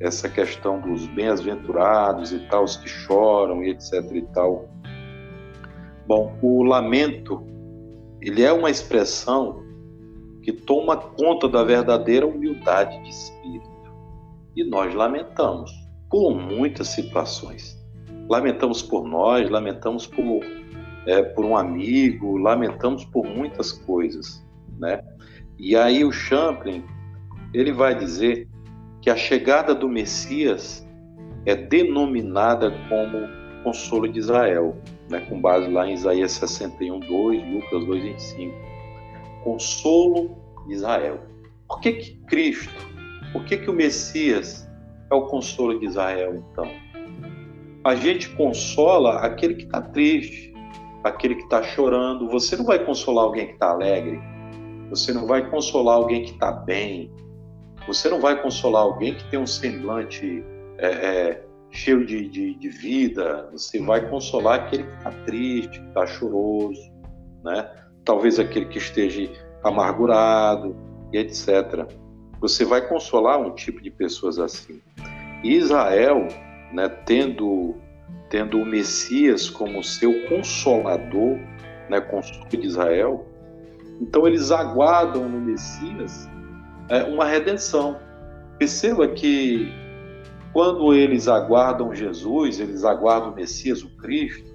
essa 0.00 0.28
questão 0.28 0.80
dos 0.80 1.06
bem-aventurados 1.06 2.32
e 2.32 2.40
tal, 2.48 2.64
os 2.64 2.76
que 2.76 2.88
choram 2.88 3.62
e 3.62 3.70
etc 3.70 3.92
e 4.12 4.22
tal. 4.34 4.68
Bom, 6.06 6.36
o 6.42 6.62
lamento, 6.62 7.44
ele 8.20 8.42
é 8.42 8.52
uma 8.52 8.70
expressão 8.70 9.62
que 10.42 10.52
toma 10.52 10.96
conta 10.96 11.48
da 11.48 11.62
verdadeira 11.62 12.26
humildade 12.26 13.00
de 13.02 13.10
espírito. 13.10 13.70
E 14.56 14.64
nós 14.64 14.92
lamentamos 14.92 15.81
por 16.12 16.34
muitas 16.34 16.88
situações. 16.88 17.82
Lamentamos 18.28 18.82
por 18.82 19.08
nós, 19.08 19.48
lamentamos 19.48 20.06
por, 20.06 20.44
é, 21.06 21.22
por 21.22 21.42
um 21.46 21.56
amigo, 21.56 22.36
lamentamos 22.36 23.06
por 23.06 23.24
muitas 23.24 23.72
coisas, 23.72 24.44
né? 24.78 25.02
E 25.58 25.74
aí 25.74 26.04
o 26.04 26.12
Champlin, 26.12 26.84
ele 27.54 27.72
vai 27.72 27.98
dizer 27.98 28.46
que 29.00 29.08
a 29.08 29.16
chegada 29.16 29.74
do 29.74 29.88
Messias 29.88 30.86
é 31.46 31.56
denominada 31.56 32.70
como 32.90 33.26
consolo 33.64 34.06
de 34.06 34.18
Israel, 34.18 34.76
né, 35.08 35.20
com 35.20 35.40
base 35.40 35.70
lá 35.70 35.86
em 35.86 35.94
Isaías 35.94 36.32
61, 36.32 37.00
2, 37.00 37.54
Lucas 37.54 37.86
2, 37.86 38.02
25. 38.02 38.54
Consolo 39.44 40.36
de 40.66 40.74
Israel. 40.74 41.20
Por 41.66 41.80
que, 41.80 41.92
que 41.92 42.16
Cristo, 42.26 42.86
por 43.32 43.44
que, 43.44 43.56
que 43.56 43.70
o 43.70 43.72
Messias 43.72 44.68
é 45.12 45.14
o 45.14 45.26
consolo 45.26 45.78
de 45.78 45.86
Israel, 45.86 46.42
então? 46.50 46.68
A 47.84 47.94
gente 47.94 48.30
consola 48.30 49.16
aquele 49.16 49.54
que 49.54 49.64
está 49.64 49.82
triste, 49.82 50.54
aquele 51.04 51.34
que 51.34 51.42
está 51.42 51.62
chorando. 51.62 52.28
Você 52.30 52.56
não 52.56 52.64
vai 52.64 52.84
consolar 52.84 53.24
alguém 53.24 53.48
que 53.48 53.52
está 53.52 53.70
alegre, 53.70 54.20
você 54.88 55.12
não 55.12 55.26
vai 55.26 55.48
consolar 55.50 55.96
alguém 55.96 56.24
que 56.24 56.30
está 56.32 56.52
bem, 56.52 57.10
você 57.86 58.08
não 58.08 58.20
vai 58.20 58.40
consolar 58.40 58.82
alguém 58.82 59.14
que 59.14 59.24
tem 59.30 59.38
um 59.38 59.46
semblante 59.46 60.44
é, 60.78 60.86
é, 60.86 61.46
cheio 61.70 62.06
de, 62.06 62.28
de, 62.28 62.54
de, 62.54 62.68
vida. 62.68 63.48
Você 63.52 63.80
vai 63.80 64.08
consolar 64.08 64.60
aquele 64.60 64.84
que 64.84 64.96
está 64.96 65.10
triste, 65.26 65.80
que 65.80 65.88
está 65.88 66.06
choroso, 66.06 66.80
né? 67.44 67.68
Talvez 68.04 68.38
aquele 68.38 68.66
que 68.66 68.78
esteja 68.78 69.28
amargurado 69.64 70.76
e 71.12 71.18
etc. 71.18 71.86
Você 72.42 72.64
vai 72.64 72.86
consolar 72.88 73.40
um 73.40 73.54
tipo 73.54 73.80
de 73.80 73.88
pessoas 73.88 74.36
assim. 74.36 74.82
E 75.44 75.54
Israel, 75.54 76.26
né, 76.72 76.88
tendo 76.88 77.76
tendo 78.28 78.58
o 78.58 78.66
Messias 78.66 79.48
como 79.48 79.84
seu 79.84 80.26
consolador, 80.26 81.38
né, 81.88 82.00
consolo 82.00 82.48
de 82.48 82.66
Israel, 82.66 83.26
então 84.00 84.26
eles 84.26 84.50
aguardam 84.50 85.28
no 85.28 85.38
Messias 85.38 86.28
é, 86.88 87.04
uma 87.04 87.26
redenção. 87.26 88.00
Perceba 88.58 89.06
que 89.06 89.70
quando 90.52 90.94
eles 90.94 91.28
aguardam 91.28 91.94
Jesus, 91.94 92.58
eles 92.58 92.84
aguardam 92.84 93.32
o 93.32 93.34
Messias, 93.34 93.84
o 93.84 93.96
Cristo, 93.98 94.50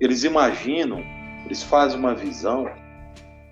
eles 0.00 0.24
imaginam, 0.24 1.00
eles 1.44 1.62
fazem 1.62 1.98
uma 1.98 2.14
visão 2.14 2.66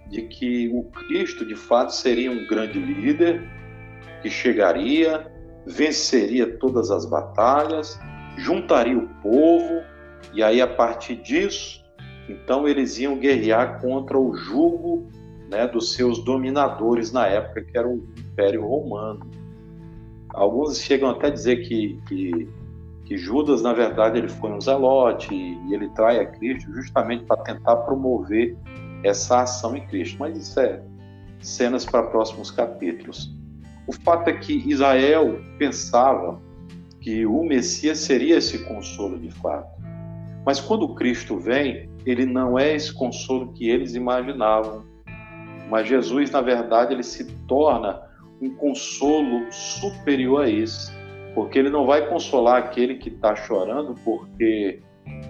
de 0.08 0.22
que 0.22 0.68
o 0.68 0.84
Cristo 0.84 1.44
de 1.44 1.54
fato 1.54 1.94
seria 1.94 2.30
um 2.30 2.46
grande 2.46 2.78
líder 2.78 3.42
que 4.22 4.30
chegaria, 4.30 5.30
venceria 5.66 6.56
todas 6.58 6.90
as 6.90 7.04
batalhas, 7.04 7.98
juntaria 8.36 8.96
o 8.96 9.08
povo 9.22 9.82
e 10.32 10.42
aí 10.42 10.60
a 10.60 10.66
partir 10.66 11.16
disso, 11.16 11.84
então 12.28 12.66
eles 12.66 12.98
iam 12.98 13.16
guerrear 13.18 13.80
contra 13.80 14.18
o 14.18 14.34
jugo 14.34 15.06
né, 15.50 15.66
dos 15.66 15.94
seus 15.94 16.22
dominadores 16.22 17.12
na 17.12 17.26
época, 17.26 17.62
que 17.62 17.76
era 17.76 17.88
o 17.88 18.06
Império 18.18 18.66
Romano. 18.66 19.26
Alguns 20.30 20.80
chegam 20.80 21.10
até 21.10 21.28
a 21.28 21.30
dizer 21.30 21.66
que, 21.66 21.98
que, 22.06 22.48
que 23.06 23.16
Judas, 23.16 23.62
na 23.62 23.72
verdade, 23.72 24.18
ele 24.18 24.28
foi 24.28 24.50
um 24.50 24.60
zelote 24.60 25.34
e 25.34 25.74
ele 25.74 25.88
trai 25.90 26.20
a 26.20 26.26
Cristo 26.26 26.70
justamente 26.74 27.24
para 27.24 27.42
tentar 27.42 27.76
promover 27.76 28.56
essa 29.05 29.43
ação 29.43 29.76
em 29.76 29.87
Cristo. 29.87 30.17
Mas 30.19 30.37
isso 30.37 30.59
é 30.61 30.83
cenas 31.40 31.85
para 31.85 32.02
próximos 32.05 32.50
capítulos. 32.50 33.35
O 33.87 33.93
fato 33.93 34.28
é 34.28 34.33
que 34.33 34.69
Israel 34.69 35.40
pensava 35.59 36.40
que 37.00 37.25
o 37.25 37.43
Messias 37.43 37.99
seria 37.99 38.37
esse 38.37 38.64
consolo 38.64 39.19
de 39.19 39.31
fato. 39.31 39.69
Mas 40.45 40.61
quando 40.61 40.95
Cristo 40.95 41.38
vem, 41.38 41.88
ele 42.05 42.26
não 42.26 42.59
é 42.59 42.75
esse 42.75 42.93
consolo 42.93 43.52
que 43.52 43.69
eles 43.69 43.95
imaginavam. 43.95 44.85
Mas 45.71 45.87
Jesus, 45.87 46.31
na 46.31 46.40
verdade, 46.40 46.95
ele 46.95 47.02
se 47.02 47.25
torna 47.47 48.02
um 48.40 48.50
consolo 48.50 49.50
superior 49.50 50.45
a 50.45 50.49
isso, 50.49 50.93
porque 51.35 51.59
ele 51.59 51.71
não 51.71 51.87
vai 51.87 52.09
consolar 52.09 52.59
aquele 52.59 52.97
que 52.97 53.11
está 53.11 53.35
chorando 53.37 53.95
porque 54.05 54.81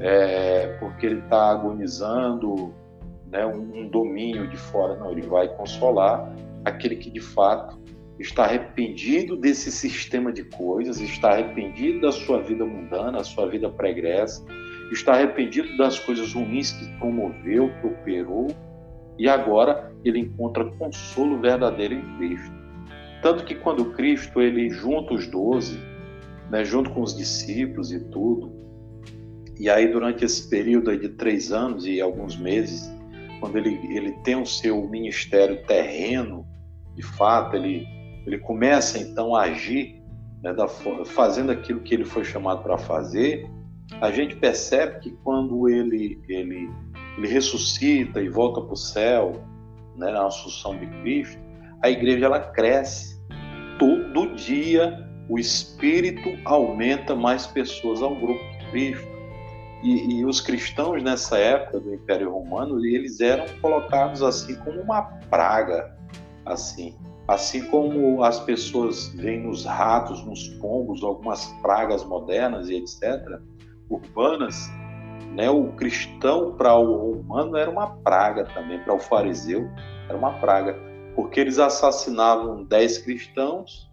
é, 0.01 0.77
porque 0.81 1.07
ele 1.07 1.21
está 1.21 1.51
agonizando, 1.51 2.73
né, 3.31 3.47
um, 3.47 3.89
domínio 3.89 4.49
de 4.49 4.57
fora. 4.57 4.97
Não, 4.97 5.13
ele 5.13 5.23
vai 5.23 5.49
consolar 5.49 6.33
aquele 6.65 6.97
que 6.97 7.11
de 7.11 7.21
fato 7.21 7.79
está 8.19 8.45
arrependido 8.45 9.37
desse 9.37 9.71
sistema 9.71 10.33
de 10.33 10.45
coisas, 10.45 11.01
está 11.01 11.31
arrependido 11.31 12.01
da 12.01 12.13
sua 12.13 12.43
vida 12.43 12.65
mundana, 12.65 13.21
a 13.21 13.25
sua 13.25 13.49
vida 13.49 13.69
pregressa, 13.71 14.45
está 14.91 15.13
arrependido 15.13 15.77
das 15.77 15.99
coisas 15.99 16.33
ruins 16.33 16.73
que 16.73 16.99
promoveu, 16.99 17.71
que 17.81 17.87
operou 17.87 18.49
e 19.19 19.29
agora 19.29 19.93
ele 20.05 20.21
encontra 20.21 20.65
consolo 20.65 21.41
verdadeiro 21.41 21.95
em 21.95 22.17
Cristo. 22.17 22.59
Tanto 23.23 23.45
que 23.45 23.55
quando 23.55 23.93
Cristo 23.93 24.41
ele 24.41 24.71
junta 24.71 25.15
os 25.15 25.27
doze, 25.27 25.79
né, 26.51 26.65
junto 26.65 26.91
com 26.91 27.03
os 27.03 27.17
discípulos 27.17 27.93
e 27.93 28.01
tudo, 28.11 28.53
e 29.59 29.69
aí 29.69 29.89
durante 29.89 30.25
esse 30.25 30.49
período 30.49 30.97
de 30.97 31.09
três 31.09 31.51
anos 31.53 31.85
e 31.85 32.01
alguns 32.01 32.39
meses, 32.39 32.89
quando 33.41 33.57
ele, 33.57 33.79
ele 33.95 34.13
tem 34.23 34.37
o 34.37 34.47
seu 34.47 34.89
ministério 34.89 35.63
terreno, 35.67 36.47
de 36.95 37.03
fato, 37.03 37.57
ele, 37.57 37.87
ele 38.27 38.39
começa 38.39 38.99
então 38.99 39.35
a 39.35 39.43
agir, 39.43 40.03
né, 40.43 40.53
da, 40.53 40.67
fazendo 40.69 41.53
aquilo 41.53 41.81
que 41.81 41.95
ele 41.95 42.05
foi 42.05 42.25
chamado 42.25 42.63
para 42.63 42.77
fazer, 42.79 43.49
a 44.01 44.11
gente 44.11 44.37
percebe 44.37 45.01
que 45.01 45.11
quando 45.23 45.69
ele, 45.69 46.21
ele 46.29 46.69
ele 47.19 47.27
ressuscita 47.27 48.23
e 48.23 48.29
volta 48.29 48.61
para 48.61 48.73
o 48.73 48.77
céu, 48.77 49.45
né, 49.97 50.11
na 50.13 50.27
Assunção 50.27 50.79
de 50.79 50.87
Cristo, 51.03 51.43
a 51.83 51.91
igreja 51.91 52.27
ela 52.27 52.41
cresce. 52.41 53.21
Todo 53.79 54.35
dia 54.37 55.05
o 55.29 55.39
Espírito 55.39 56.29
aumenta 56.45 57.15
mais 57.15 57.47
pessoas 57.47 58.01
ao 58.01 58.15
grupo 58.15 58.41
de 58.59 58.71
Cristo. 58.71 59.18
E, 59.83 60.19
e, 60.19 60.25
os 60.25 60.41
cristãos 60.41 61.03
nessa 61.03 61.39
época 61.39 61.79
do 61.79 61.95
Império 61.95 62.33
Romano, 62.33 62.85
eles 62.85 63.21
eram 63.21 63.47
colocados 63.61 64.23
assim 64.23 64.57
como 64.57 64.81
uma 64.81 65.03
praga, 65.31 65.97
assim. 66.45 66.97
Assim 67.29 67.63
como 67.67 68.25
as 68.25 68.41
pessoas 68.41 69.09
veem 69.15 69.43
nos 69.43 69.65
ratos, 69.65 70.25
nos 70.25 70.49
pombos, 70.61 71.05
algumas 71.05 71.47
pragas 71.63 72.03
modernas 72.05 72.69
e 72.71 72.77
etc., 72.77 73.39
urbanas, 73.89 74.69
né? 75.35 75.49
O 75.49 75.69
cristão 75.73 76.57
para 76.57 76.75
o 76.75 77.13
romano 77.13 77.57
era 77.57 77.71
uma 77.71 77.91
praga 77.99 78.45
também, 78.47 78.79
para 78.81 78.95
o 78.95 78.99
fariseu 78.99 79.69
era 80.09 80.17
uma 80.17 80.33
praga, 80.41 80.75
porque 81.15 81.41
eles 81.41 81.59
assassinavam 81.59 82.65
10 82.65 82.99
cristãos 82.99 83.89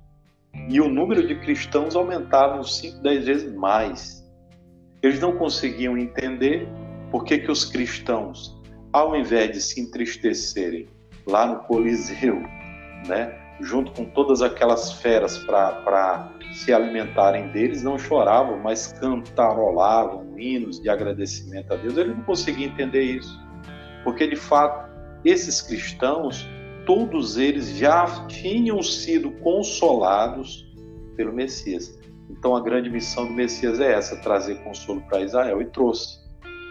e 0.70 0.80
o 0.80 0.90
número 0.90 1.28
de 1.28 1.36
cristãos 1.36 1.96
aumentava 1.96 2.64
5, 2.64 3.00
10 3.02 3.26
vezes 3.26 3.54
mais. 3.54 4.25
Eles 5.06 5.20
não 5.20 5.38
conseguiam 5.38 5.96
entender 5.96 6.68
por 7.12 7.26
que, 7.26 7.38
que 7.38 7.52
os 7.52 7.64
cristãos, 7.64 8.60
ao 8.92 9.16
invés 9.16 9.52
de 9.52 9.62
se 9.62 9.80
entristecerem 9.80 10.88
lá 11.28 11.46
no 11.46 11.60
Coliseu, 11.66 12.42
né, 13.08 13.38
junto 13.62 13.92
com 13.92 14.06
todas 14.06 14.42
aquelas 14.42 14.94
feras 14.94 15.38
para 15.38 16.32
se 16.54 16.74
alimentarem 16.74 17.50
deles, 17.52 17.84
não 17.84 18.00
choravam, 18.00 18.58
mas 18.58 18.94
cantarolavam 18.94 20.40
hinos 20.40 20.82
de 20.82 20.90
agradecimento 20.90 21.72
a 21.72 21.76
Deus. 21.76 21.96
Ele 21.96 22.16
não 22.16 22.24
conseguia 22.24 22.66
entender 22.66 23.04
isso, 23.04 23.40
porque 24.04 24.26
de 24.26 24.36
fato 24.36 24.90
esses 25.24 25.62
cristãos, 25.62 26.48
todos 26.84 27.38
eles 27.38 27.78
já 27.78 28.26
tinham 28.26 28.82
sido 28.82 29.30
consolados 29.34 30.66
pelo 31.16 31.32
Messias. 31.32 31.96
Então 32.30 32.56
a 32.56 32.62
grande 32.62 32.90
missão 32.90 33.28
do 33.28 33.34
Messias 33.34 33.80
é 33.80 33.94
essa, 33.94 34.16
trazer 34.18 34.56
consolo 34.64 35.02
para 35.02 35.22
Israel 35.22 35.62
e 35.62 35.66
trouxe, 35.66 36.20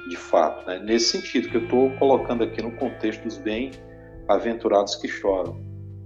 de 0.09 0.17
fato, 0.17 0.67
né? 0.67 0.79
nesse 0.79 1.19
sentido 1.19 1.49
que 1.49 1.57
eu 1.57 1.65
estou 1.65 1.91
colocando 1.93 2.45
aqui 2.45 2.61
no 2.63 2.73
contexto 2.73 3.23
dos 3.23 3.39
bem-aventurados 3.39 4.97
que 4.97 5.09
choram. 5.09 5.57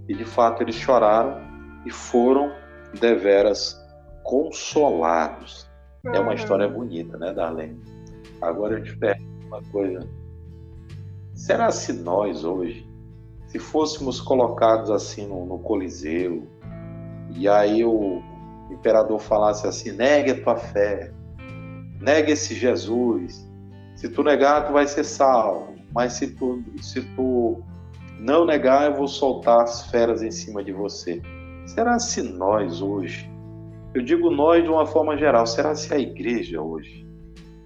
E 0.07 0.13
de 0.15 0.25
fato 0.25 0.63
eles 0.63 0.75
choraram 0.75 1.41
e 1.85 1.91
foram 1.91 2.51
deveras 2.99 3.77
consolados. 4.23 5.67
É 6.13 6.19
uma 6.19 6.33
história 6.33 6.67
Uhum. 6.67 6.73
bonita, 6.73 7.17
né, 7.17 7.33
Darlene? 7.33 7.79
Agora 8.41 8.75
eu 8.75 8.83
te 8.83 8.95
pergunto 8.97 9.47
uma 9.47 9.61
coisa. 9.71 10.07
Será 11.33 11.71
se 11.71 11.93
nós 11.93 12.43
hoje, 12.43 12.87
se 13.47 13.59
fôssemos 13.59 14.21
colocados 14.21 14.89
assim 14.91 15.27
no, 15.27 15.45
no 15.45 15.59
Coliseu, 15.59 16.47
e 17.35 17.47
aí 17.47 17.83
o 17.83 18.21
imperador 18.73 19.19
falasse 19.19 19.67
assim, 19.67 19.91
negue 19.91 20.31
a 20.31 20.43
tua 20.43 20.55
fé, 20.55 21.11
negue 21.99 22.31
esse 22.31 22.55
Jesus, 22.55 23.47
se 23.95 24.07
tu 24.07 24.23
negar, 24.23 24.67
tu 24.67 24.73
vai 24.73 24.87
ser 24.87 25.03
salvo, 25.03 25.75
mas 25.93 26.13
se 26.13 26.35
tu, 26.35 26.63
se 26.81 27.01
tu 27.15 27.61
não 28.19 28.45
negar, 28.45 28.85
eu 28.85 28.95
vou 28.95 29.07
soltar 29.07 29.61
as 29.61 29.89
feras 29.89 30.21
em 30.21 30.31
cima 30.31 30.63
de 30.63 30.71
você. 30.71 31.21
Será 31.65 31.99
se 31.99 32.21
nós 32.21 32.81
hoje, 32.81 33.29
eu 33.93 34.01
digo 34.01 34.29
nós 34.29 34.63
de 34.63 34.69
uma 34.69 34.85
forma 34.85 35.17
geral, 35.17 35.45
será 35.45 35.75
se 35.75 35.93
a 35.93 35.99
igreja 35.99 36.61
hoje, 36.61 37.05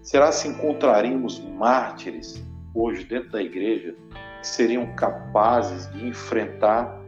será 0.01 0.31
se 0.31 0.48
encontraríamos 0.48 1.39
mártires 1.39 2.43
hoje 2.74 3.03
dentro 3.03 3.31
da 3.31 3.41
igreja 3.41 3.95
que 4.41 4.48
seriam 4.48 4.95
capazes 4.95 5.91
de 5.91 6.07
enfrentar 6.07 7.00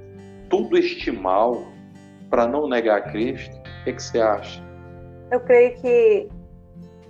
todo 0.49 0.77
este 0.77 1.11
mal 1.11 1.65
para 2.29 2.47
não 2.47 2.67
negar 2.67 3.11
Cristo? 3.11 3.54
Que, 3.85 3.93
que 3.93 4.01
você 4.01 4.19
acha? 4.19 4.63
Eu 5.31 5.39
creio 5.41 5.75
que 5.75 6.27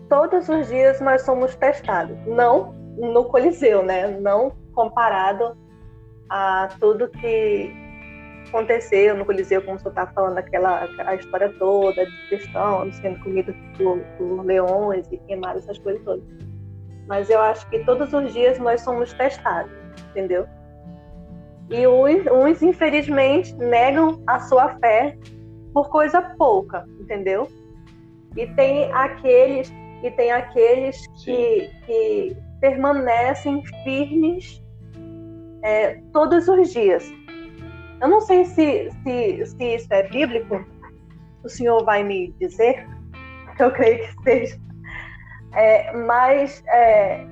todos 0.10 0.50
os 0.50 0.68
dias 0.68 1.00
nós 1.00 1.22
somos 1.22 1.56
testados. 1.56 2.18
Não 2.28 2.74
no 2.98 3.24
Coliseu, 3.26 3.82
né? 3.82 4.08
Não 4.08 4.52
comparado 4.74 5.58
a 6.30 6.68
tudo 6.80 7.08
que 7.08 7.74
aconteceu 8.50 9.16
no 9.16 9.26
Coliseu, 9.26 9.62
como 9.62 9.80
você 9.80 9.88
estava 9.88 10.12
falando, 10.12 10.38
aquela 10.38 10.88
a 11.06 11.16
história 11.16 11.50
toda 11.58 12.06
de 12.06 12.28
cristão 12.28 12.92
sendo 12.92 13.20
comido 13.22 13.56
por, 13.78 14.00
por 14.18 14.46
leões 14.46 15.10
e 15.12 15.18
queimados, 15.20 15.64
essas 15.64 15.78
coisas 15.80 16.04
todas. 16.04 16.24
Mas 17.08 17.30
eu 17.30 17.40
acho 17.40 17.68
que 17.70 17.80
todos 17.86 18.14
os 18.14 18.34
dias 18.34 18.60
nós 18.60 18.82
somos 18.82 19.14
testados, 19.14 19.72
entendeu? 20.10 20.46
E 21.70 21.88
uns, 21.88 22.26
uns 22.28 22.62
infelizmente, 22.62 23.56
negam 23.56 24.22
a 24.28 24.40
sua 24.42 24.78
fé 24.80 25.18
por 25.76 25.90
coisa 25.90 26.22
pouca, 26.22 26.88
entendeu? 27.02 27.50
E 28.38 28.48
tem 28.48 28.92
aqueles 28.94 29.72
e 30.02 30.10
tem 30.12 30.32
aqueles 30.32 31.06
que, 31.24 31.70
que 31.86 32.38
permanecem 32.62 33.62
firmes 33.84 34.64
é, 35.64 35.96
todos 36.14 36.48
os 36.48 36.72
dias. 36.72 37.12
Eu 38.02 38.08
não 38.08 38.22
sei 38.22 38.46
se, 38.46 38.90
se, 39.04 39.46
se 39.46 39.76
isso 39.76 39.94
é 39.94 40.04
bíblico, 40.04 40.66
o 41.44 41.50
senhor 41.50 41.84
vai 41.84 42.04
me 42.04 42.32
dizer, 42.40 42.88
eu 43.60 43.70
creio 43.72 44.00
que 44.00 44.24
seja. 44.24 44.60
É, 45.54 45.92
mas 45.94 46.64
é, 46.68 47.26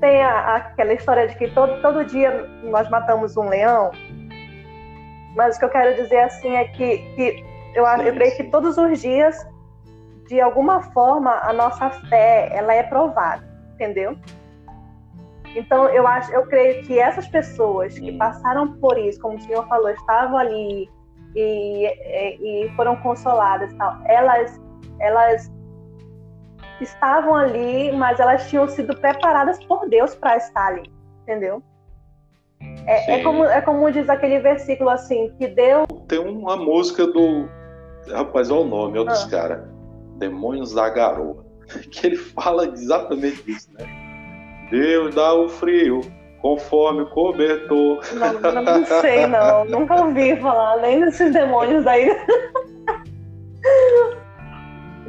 tem 0.00 0.22
a, 0.22 0.56
aquela 0.56 0.94
história 0.94 1.28
de 1.28 1.36
que 1.36 1.48
todo, 1.48 1.80
todo 1.82 2.04
dia 2.04 2.48
nós 2.64 2.88
matamos 2.90 3.36
um 3.36 3.48
leão, 3.48 3.92
mas 5.36 5.56
o 5.56 5.58
que 5.60 5.64
eu 5.66 5.70
quero 5.70 5.94
dizer 6.02 6.20
assim 6.20 6.56
é 6.56 6.64
que, 6.64 6.98
que 7.14 7.49
eu, 7.74 7.84
eu 7.84 8.14
creio 8.14 8.36
que 8.36 8.44
todos 8.44 8.76
os 8.76 9.00
dias, 9.00 9.36
de 10.28 10.40
alguma 10.40 10.82
forma, 10.92 11.30
a 11.42 11.52
nossa 11.52 11.90
fé 12.08 12.50
ela 12.52 12.74
é 12.74 12.82
provada, 12.82 13.44
entendeu? 13.74 14.16
Então 15.54 15.88
eu 15.88 16.06
acho, 16.06 16.32
eu 16.32 16.46
creio 16.46 16.82
que 16.84 16.98
essas 16.98 17.26
pessoas 17.26 17.98
que 17.98 18.12
passaram 18.12 18.74
por 18.74 18.96
isso, 18.98 19.20
como 19.20 19.36
o 19.36 19.40
senhor 19.40 19.66
falou, 19.66 19.90
estavam 19.90 20.38
ali 20.38 20.88
e, 21.34 21.86
e, 21.86 22.64
e 22.64 22.76
foram 22.76 22.96
consoladas, 22.96 23.72
tal, 23.74 23.98
elas, 24.06 24.60
elas 25.00 25.50
estavam 26.80 27.34
ali, 27.34 27.92
mas 27.92 28.20
elas 28.20 28.48
tinham 28.48 28.68
sido 28.68 28.96
preparadas 28.96 29.62
por 29.64 29.88
Deus 29.88 30.14
para 30.14 30.36
estar 30.36 30.68
ali, 30.68 30.90
entendeu? 31.22 31.62
É, 32.86 33.14
é, 33.14 33.22
como, 33.22 33.44
é 33.44 33.60
como 33.60 33.90
diz 33.90 34.08
aquele 34.08 34.38
versículo 34.40 34.90
assim, 34.90 35.32
que 35.38 35.46
Deus. 35.46 35.86
Tem 36.08 36.18
uma 36.18 36.56
música 36.56 37.06
do. 37.06 37.48
Rapaz, 38.12 38.50
olha 38.50 38.60
o 38.60 38.64
nome, 38.64 38.98
é 38.98 39.00
o 39.00 39.04
dos 39.04 39.24
ah. 39.24 39.30
caras. 39.30 39.62
Demônios 40.18 40.74
da 40.74 40.88
Garoa. 40.88 41.44
Que 41.90 42.08
ele 42.08 42.16
fala 42.16 42.66
exatamente 42.66 43.48
isso, 43.48 43.72
né? 43.74 43.86
Deus 44.70 45.14
dá 45.14 45.32
o 45.34 45.48
frio 45.48 46.00
conforme 46.42 47.02
o 47.02 47.10
cobertor. 47.10 48.00
Não, 48.14 48.40
não 48.62 48.84
sei, 49.00 49.26
não. 49.26 49.64
Nunca 49.70 50.04
ouvi 50.04 50.36
falar 50.40 50.78
nem 50.78 51.00
desses 51.00 51.32
demônios 51.32 51.86
aí. 51.86 52.08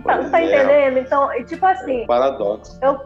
tá, 0.03 0.29
tá 0.29 0.43
entendendo? 0.43 0.99
Então, 0.99 1.29
tipo 1.45 1.65
assim. 1.65 2.01
É 2.01 2.03
um 2.03 2.07
paradoxo. 2.07 2.79
Eu, 2.81 2.99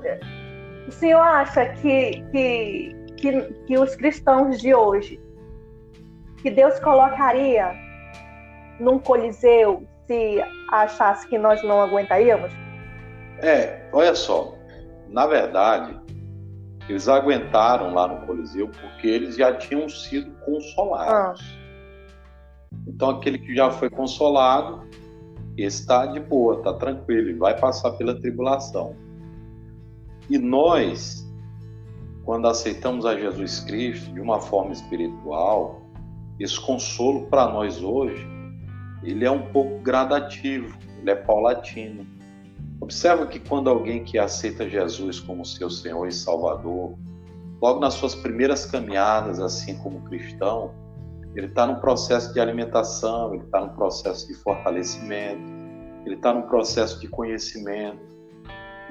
o 0.88 0.91
senhor 0.91 1.21
acha 1.21 1.65
que, 1.67 2.23
que, 2.31 2.95
que, 3.17 3.41
que 3.41 3.77
os 3.77 3.95
cristãos 3.95 4.60
de 4.60 4.73
hoje, 4.73 5.19
que 6.41 6.51
Deus 6.51 6.79
colocaria 6.79 7.84
num 8.79 8.99
coliseu 8.99 9.85
se 10.07 10.43
achasse 10.71 11.27
que 11.27 11.38
nós 11.38 11.63
não 11.63 11.81
aguentaríamos? 11.81 12.51
É, 13.39 13.89
olha 13.91 14.15
só. 14.15 14.55
Na 15.09 15.25
verdade, 15.27 15.99
eles 16.88 17.07
aguentaram 17.07 17.93
lá 17.93 18.07
no 18.07 18.25
Coliseu 18.25 18.69
porque 18.69 19.07
eles 19.07 19.35
já 19.35 19.53
tinham 19.55 19.88
sido 19.89 20.31
consolados. 20.45 21.41
Ah. 21.41 21.65
Então, 22.88 23.09
aquele 23.11 23.39
que 23.39 23.55
já 23.55 23.71
foi 23.71 23.89
consolado 23.89 24.88
está 25.57 26.05
de 26.05 26.19
boa, 26.19 26.57
está 26.57 26.73
tranquilo, 26.73 27.29
ele 27.29 27.39
vai 27.39 27.57
passar 27.57 27.91
pela 27.91 28.19
tribulação. 28.19 28.95
E 30.29 30.38
nós, 30.38 31.25
quando 32.23 32.47
aceitamos 32.47 33.05
a 33.05 33.15
Jesus 33.15 33.61
Cristo 33.61 34.11
de 34.13 34.19
uma 34.19 34.39
forma 34.39 34.73
espiritual, 34.73 35.81
esse 36.39 36.59
consolo 36.59 37.27
para 37.27 37.47
nós 37.47 37.81
hoje, 37.81 38.34
ele 39.05 39.25
é 39.25 39.31
um 39.31 39.51
pouco 39.51 39.79
gradativo, 39.79 40.77
ele 40.99 41.11
é 41.11 41.15
paulatino. 41.15 42.05
Observa 42.79 43.25
que 43.25 43.39
quando 43.39 43.69
alguém 43.69 44.03
que 44.03 44.17
aceita 44.17 44.69
Jesus 44.69 45.19
como 45.19 45.45
seu 45.45 45.69
Senhor 45.69 46.07
e 46.07 46.11
Salvador, 46.11 46.97
logo 47.61 47.79
nas 47.79 47.93
suas 47.93 48.15
primeiras 48.15 48.65
caminhadas, 48.65 49.39
assim 49.39 49.77
como 49.77 50.01
cristão, 50.01 50.73
ele 51.35 51.47
está 51.47 51.65
num 51.65 51.75
processo 51.75 52.33
de 52.33 52.39
alimentação, 52.39 53.33
ele 53.33 53.43
está 53.43 53.61
num 53.61 53.69
processo 53.69 54.27
de 54.27 54.33
fortalecimento, 54.35 55.43
ele 56.05 56.15
está 56.15 56.33
num 56.33 56.43
processo 56.43 56.99
de 56.99 57.07
conhecimento 57.07 58.15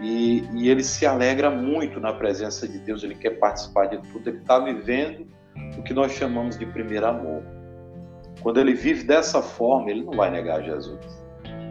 e, 0.00 0.44
e, 0.52 0.68
ele 0.68 0.82
se 0.82 1.06
alegra 1.06 1.50
muito 1.50 2.00
na 2.00 2.12
presença 2.12 2.66
de 2.66 2.78
Deus, 2.78 3.04
ele 3.04 3.14
quer 3.14 3.38
participar 3.38 3.86
de 3.86 3.98
tudo, 4.10 4.28
ele 4.28 4.38
está 4.38 4.58
vivendo 4.58 5.26
o 5.78 5.82
que 5.82 5.94
nós 5.94 6.12
chamamos 6.12 6.58
de 6.58 6.66
primeiro 6.66 7.06
amor. 7.06 7.42
Quando 8.44 8.60
ele 8.60 8.74
vive 8.74 9.04
dessa 9.04 9.40
forma, 9.40 9.90
ele 9.90 10.04
não 10.04 10.12
vai 10.12 10.30
negar 10.30 10.62
Jesus. 10.62 11.00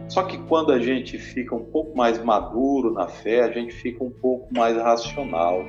Só 0.08 0.24
que 0.24 0.36
quando 0.48 0.72
a 0.72 0.78
gente 0.80 1.16
fica 1.18 1.54
um 1.54 1.64
pouco 1.64 1.96
mais 1.96 2.22
maduro 2.22 2.92
na 2.92 3.06
fé, 3.06 3.44
a 3.44 3.50
gente 3.52 3.72
fica 3.72 4.02
um 4.02 4.10
pouco 4.10 4.52
mais 4.52 4.76
racional. 4.76 5.64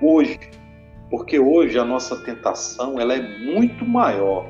Hoje, 0.00 0.38
porque 1.10 1.40
hoje 1.40 1.76
a 1.80 1.84
nossa 1.84 2.16
tentação 2.24 3.00
ela 3.00 3.12
é 3.12 3.38
muito 3.38 3.84
maior 3.84 4.48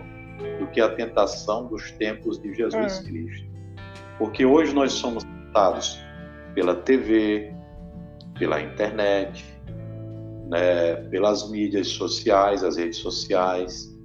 do 0.60 0.66
que 0.66 0.82
a 0.82 0.90
tentação 0.90 1.66
dos 1.66 1.92
tempos 1.92 2.38
de 2.42 2.52
Jesus 2.52 3.00
hum. 3.00 3.04
Cristo. 3.04 3.48
Porque 4.18 4.44
hoje 4.44 4.74
nós 4.74 4.92
somos 4.92 5.24
tentados 5.24 5.98
pela 6.54 6.74
TV, 6.74 7.54
pela 8.38 8.60
internet, 8.60 9.46
né, 10.50 10.96
pelas 11.10 11.50
mídias 11.50 11.88
sociais, 11.88 12.62
as 12.62 12.76
redes 12.76 12.98
sociais, 12.98 13.97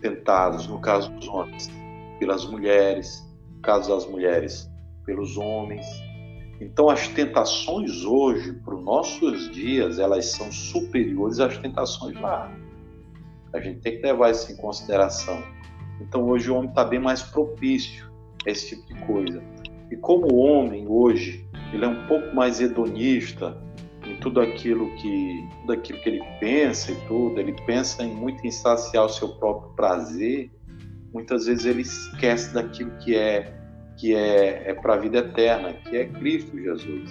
tentados, 0.00 0.66
no 0.66 0.80
caso 0.80 1.10
dos 1.12 1.28
homens, 1.28 1.70
pelas 2.18 2.44
mulheres, 2.46 3.26
no 3.54 3.60
caso 3.62 3.90
das 3.90 4.06
mulheres, 4.06 4.70
pelos 5.04 5.36
homens. 5.36 5.86
Então, 6.60 6.90
as 6.90 7.06
tentações 7.08 8.04
hoje, 8.04 8.52
para 8.52 8.74
os 8.74 8.82
nossos 8.82 9.50
dias, 9.50 9.98
elas 9.98 10.26
são 10.26 10.50
superiores 10.50 11.38
às 11.38 11.56
tentações 11.56 12.20
lá. 12.20 12.52
A 13.52 13.60
gente 13.60 13.80
tem 13.80 13.96
que 13.96 14.02
levar 14.02 14.30
isso 14.30 14.50
em 14.52 14.56
consideração. 14.56 15.42
Então, 16.00 16.28
hoje 16.28 16.50
o 16.50 16.56
homem 16.56 16.68
está 16.68 16.84
bem 16.84 16.98
mais 16.98 17.22
propício 17.22 18.10
a 18.46 18.50
esse 18.50 18.74
tipo 18.74 18.94
de 18.94 19.06
coisa. 19.06 19.42
E 19.90 19.96
como 19.96 20.32
o 20.32 20.36
homem 20.36 20.86
hoje, 20.88 21.48
ele 21.72 21.84
é 21.84 21.88
um 21.88 22.06
pouco 22.06 22.34
mais 22.34 22.60
hedonista 22.60 23.56
tudo 24.28 24.42
aquilo 24.42 24.94
que, 24.96 25.48
tudo 25.60 25.72
aquilo 25.72 26.00
que 26.00 26.08
ele 26.10 26.22
pensa 26.38 26.92
e 26.92 26.96
tudo, 27.06 27.40
ele 27.40 27.54
pensa 27.64 28.02
em 28.02 28.14
muito 28.14 28.46
em 28.46 28.50
saciar 28.50 29.06
o 29.06 29.08
seu 29.08 29.28
próprio 29.30 29.70
prazer. 29.74 30.50
Muitas 31.14 31.46
vezes 31.46 31.64
ele 31.64 31.80
esquece 31.80 32.52
daquilo 32.52 32.90
que 32.98 33.16
é 33.16 33.54
que 33.96 34.14
é, 34.14 34.70
é 34.70 34.74
para 34.74 34.94
a 34.94 34.96
vida 34.96 35.18
eterna, 35.18 35.72
que 35.72 35.96
é 35.96 36.06
Cristo 36.06 36.56
Jesus. 36.56 37.10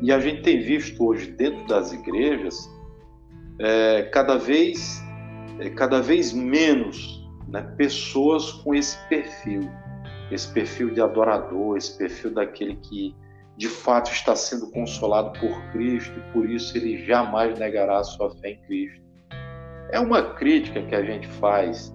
E 0.00 0.10
a 0.10 0.18
gente 0.18 0.42
tem 0.42 0.60
visto 0.60 1.04
hoje 1.04 1.30
dentro 1.30 1.64
das 1.68 1.92
igrejas 1.92 2.68
é, 3.58 4.02
cada 4.04 4.36
vez 4.36 5.00
é, 5.60 5.68
cada 5.68 6.00
vez 6.00 6.32
menos 6.32 7.30
né, 7.46 7.62
pessoas 7.76 8.50
com 8.50 8.74
esse 8.74 8.96
perfil. 9.08 9.70
esse 10.30 10.50
perfil 10.50 10.90
de 10.90 11.00
adorador, 11.00 11.76
esse 11.76 11.96
perfil 11.96 12.30
daquele 12.32 12.76
que 12.76 13.14
de 13.56 13.68
fato 13.68 14.10
está 14.10 14.34
sendo 14.34 14.70
consolado 14.70 15.38
por 15.38 15.62
Cristo 15.72 16.18
e 16.18 16.32
por 16.32 16.48
isso 16.48 16.76
ele 16.76 17.04
jamais 17.04 17.58
negará 17.58 17.98
a 17.98 18.04
sua 18.04 18.30
fé 18.36 18.50
em 18.50 18.62
Cristo. 18.66 19.02
É 19.90 20.00
uma 20.00 20.34
crítica 20.34 20.82
que 20.82 20.94
a 20.94 21.04
gente 21.04 21.26
faz, 21.26 21.94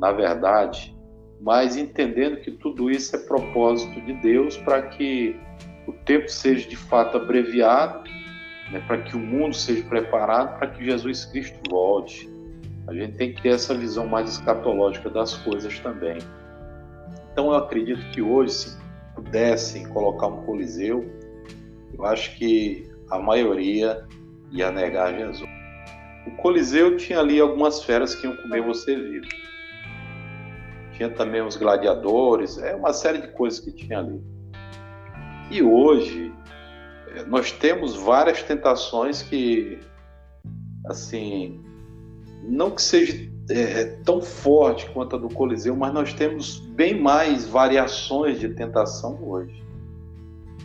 na 0.00 0.10
verdade, 0.10 0.96
mas 1.40 1.76
entendendo 1.76 2.40
que 2.40 2.50
tudo 2.50 2.90
isso 2.90 3.14
é 3.14 3.18
propósito 3.18 4.00
de 4.00 4.14
Deus 4.14 4.56
para 4.56 4.82
que 4.82 5.38
o 5.86 5.92
tempo 5.92 6.28
seja 6.28 6.68
de 6.68 6.76
fato 6.76 7.18
abreviado, 7.18 8.02
né, 8.72 8.82
para 8.86 9.02
que 9.02 9.14
o 9.14 9.20
mundo 9.20 9.54
seja 9.54 9.84
preparado 9.84 10.58
para 10.58 10.68
que 10.68 10.84
Jesus 10.84 11.26
Cristo 11.26 11.58
volte. 11.70 12.28
A 12.88 12.94
gente 12.94 13.16
tem 13.16 13.32
que 13.34 13.42
ter 13.42 13.50
essa 13.50 13.74
visão 13.74 14.06
mais 14.06 14.30
escatológica 14.30 15.10
das 15.10 15.36
coisas 15.38 15.78
também. 15.80 16.18
Então 17.32 17.46
eu 17.48 17.54
acredito 17.54 18.00
que 18.12 18.22
hoje, 18.22 18.75
pudessem 19.16 19.88
colocar 19.88 20.28
um 20.28 20.44
coliseu, 20.44 21.10
eu 21.98 22.04
acho 22.04 22.36
que 22.36 22.88
a 23.10 23.18
maioria 23.18 24.06
ia 24.52 24.70
negar 24.70 25.16
Jesus. 25.16 25.48
O 26.26 26.30
coliseu 26.36 26.96
tinha 26.96 27.20
ali 27.20 27.40
algumas 27.40 27.82
feras 27.82 28.14
que 28.14 28.26
iam 28.26 28.36
comer 28.36 28.60
você 28.60 28.94
vivo. 28.94 29.26
Tinha 30.92 31.10
também 31.10 31.42
os 31.42 31.56
gladiadores, 31.56 32.58
é 32.58 32.74
uma 32.74 32.92
série 32.92 33.18
de 33.18 33.28
coisas 33.28 33.60
que 33.60 33.72
tinha 33.72 33.98
ali. 33.98 34.20
E 35.50 35.62
hoje 35.62 36.32
eh, 37.08 37.24
nós 37.24 37.52
temos 37.52 37.96
várias 37.96 38.42
tentações 38.42 39.22
que, 39.22 39.78
assim, 40.86 41.62
não 42.42 42.70
que 42.70 42.82
seja 42.82 43.30
é, 43.48 43.84
tão 44.04 44.20
forte 44.20 44.88
quanto 44.90 45.16
a 45.16 45.18
do 45.18 45.28
Coliseu, 45.28 45.76
mas 45.76 45.92
nós 45.92 46.12
temos 46.12 46.58
bem 46.58 47.00
mais 47.00 47.46
variações 47.46 48.40
de 48.40 48.48
tentação 48.48 49.18
hoje. 49.22 49.64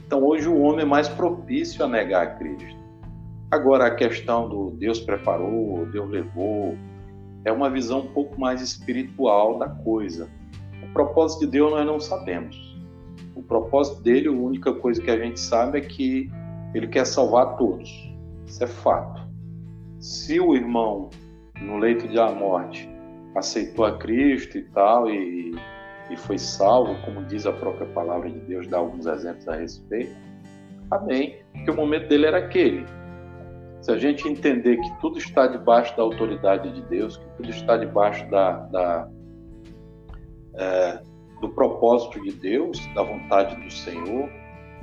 Então 0.05 0.23
hoje 0.23 0.47
o 0.47 0.59
homem 0.59 0.81
é 0.81 0.85
mais 0.85 1.07
propício 1.07 1.83
a 1.85 1.87
negar 1.87 2.23
a 2.23 2.35
Cristo. 2.35 2.79
Agora 3.49 3.85
a 3.85 3.95
questão 3.95 4.49
do 4.49 4.71
Deus 4.71 4.99
preparou, 4.99 5.85
Deus 5.85 6.09
levou, 6.09 6.77
é 7.45 7.51
uma 7.51 7.69
visão 7.69 8.01
um 8.01 8.07
pouco 8.07 8.39
mais 8.39 8.61
espiritual 8.61 9.57
da 9.57 9.67
coisa. 9.67 10.29
O 10.83 10.93
propósito 10.93 11.41
de 11.41 11.47
Deus 11.47 11.71
nós 11.71 11.85
não 11.85 11.99
sabemos. 11.99 12.71
O 13.35 13.43
propósito 13.43 14.01
dele, 14.01 14.27
a 14.27 14.31
única 14.31 14.73
coisa 14.73 15.01
que 15.01 15.09
a 15.09 15.17
gente 15.17 15.39
sabe 15.39 15.79
é 15.79 15.81
que 15.81 16.29
ele 16.73 16.87
quer 16.87 17.05
salvar 17.05 17.57
todos. 17.57 17.89
Isso 18.45 18.63
é 18.63 18.67
fato. 18.67 19.21
Se 19.99 20.39
o 20.39 20.55
irmão 20.55 21.09
no 21.61 21.77
leito 21.77 22.07
de 22.07 22.19
a 22.19 22.31
morte 22.31 22.89
aceitou 23.35 23.85
a 23.85 23.97
Cristo 23.97 24.57
e 24.57 24.63
tal, 24.63 25.09
e, 25.09 25.55
e 26.09 26.17
foi 26.17 26.37
salvo, 26.37 26.95
como 27.05 27.23
diz 27.25 27.45
a 27.45 27.53
própria 27.53 27.87
palavra 27.87 28.29
de 28.29 28.39
Deus, 28.39 28.67
dá 28.67 28.77
alguns 28.77 29.05
exemplos 29.05 29.47
a 29.47 29.55
respeito. 29.55 30.15
Amém. 30.89 31.37
Porque 31.53 31.71
o 31.71 31.75
momento 31.75 32.09
dele 32.09 32.25
era 32.25 32.39
aquele. 32.39 32.85
Se 33.81 33.91
a 33.91 33.97
gente 33.97 34.27
entender 34.27 34.77
que 34.77 34.99
tudo 34.99 35.17
está 35.17 35.47
debaixo 35.47 35.95
da 35.95 36.03
autoridade 36.03 36.71
de 36.71 36.81
Deus, 36.83 37.17
que 37.17 37.25
tudo 37.37 37.49
está 37.49 37.77
debaixo 37.77 38.29
da, 38.29 38.51
da 38.67 39.09
é, 40.55 41.01
do 41.39 41.49
propósito 41.49 42.21
de 42.21 42.31
Deus, 42.33 42.77
da 42.93 43.01
vontade 43.01 43.55
do 43.55 43.71
Senhor, 43.71 44.29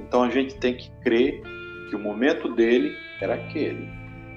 então 0.01 0.25
a 0.25 0.31
gente 0.31 0.57
tem 0.57 0.77
que 0.77 0.91
crer 1.03 1.43
que 1.91 1.97
o 1.97 1.99
momento 1.99 2.53
dele 2.55 2.93
era 3.21 3.35
aquele. 3.35 3.89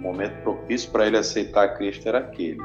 O 0.01 0.03
momento 0.03 0.41
propício 0.41 0.91
para 0.91 1.05
ele 1.05 1.17
aceitar 1.17 1.77
Cristo 1.77 2.07
era 2.09 2.17
aquele. 2.17 2.59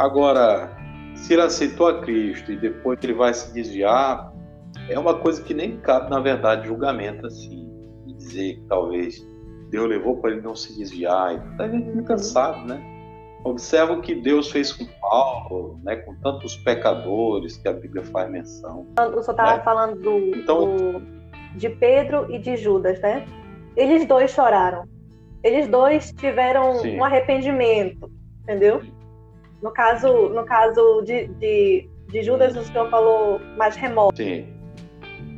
Agora, 0.00 0.76
se 1.14 1.32
ele 1.32 1.42
aceitou 1.42 1.86
a 1.86 2.00
Cristo 2.00 2.50
e 2.50 2.56
depois 2.56 2.98
ele 3.04 3.14
vai 3.14 3.32
se 3.32 3.54
desviar, 3.54 4.32
é 4.88 4.98
uma 4.98 5.14
coisa 5.14 5.40
que 5.40 5.54
nem 5.54 5.76
cabe, 5.78 6.10
na 6.10 6.18
verdade, 6.18 6.66
julgamento 6.66 7.24
assim. 7.24 7.70
E 8.04 8.12
dizer 8.14 8.54
que 8.56 8.62
talvez 8.68 9.24
Deus 9.70 9.88
levou 9.88 10.16
para 10.16 10.32
ele 10.32 10.40
não 10.40 10.56
se 10.56 10.76
desviar. 10.76 11.40
A 11.60 11.68
gente 11.68 11.88
nunca 11.90 12.18
sabe, 12.18 12.66
né? 12.66 12.82
Observa 13.44 13.92
o 13.92 14.00
que 14.00 14.16
Deus 14.16 14.50
fez 14.50 14.72
com 14.72 14.84
Paulo, 15.00 15.78
né, 15.84 15.94
com 15.94 16.16
tantos 16.16 16.56
pecadores 16.56 17.56
que 17.56 17.68
a 17.68 17.72
Bíblia 17.72 18.02
faz 18.02 18.28
menção. 18.28 18.88
O 18.98 19.02
senhor 19.02 19.20
estava 19.20 19.56
né? 19.58 19.62
falando 19.62 20.00
do, 20.00 20.18
então, 20.36 20.76
do, 20.76 21.00
de 21.56 21.68
Pedro 21.68 22.26
e 22.28 22.40
de 22.40 22.56
Judas, 22.56 23.00
né? 23.00 23.24
Eles 23.76 24.04
dois 24.04 24.32
choraram 24.32 24.95
eles 25.42 25.68
dois 25.68 26.12
tiveram 26.12 26.74
Sim. 26.76 26.98
um 26.98 27.04
arrependimento, 27.04 28.10
entendeu? 28.42 28.82
No 29.62 29.70
caso, 29.72 30.28
no 30.28 30.44
caso 30.44 31.02
de, 31.02 31.26
de, 31.28 31.88
de 32.08 32.22
Judas, 32.22 32.56
o 32.56 32.62
senhor 32.64 32.90
falou 32.90 33.40
mais 33.56 33.76
remoto. 33.76 34.16
Sim. 34.16 34.46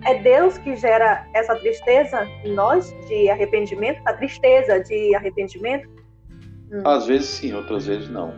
É 0.04 0.14
Deus 0.22 0.58
que 0.58 0.76
gera 0.76 1.26
essa 1.34 1.54
tristeza 1.56 2.26
em 2.44 2.54
nós, 2.54 2.94
de 3.08 3.28
arrependimento, 3.28 4.00
a 4.06 4.12
tristeza 4.12 4.80
de 4.80 5.14
arrependimento? 5.14 5.88
Hum. 6.72 6.82
Às 6.84 7.06
vezes 7.06 7.28
sim, 7.28 7.54
outras 7.54 7.87
vezes 7.87 8.08
não. 8.08 8.32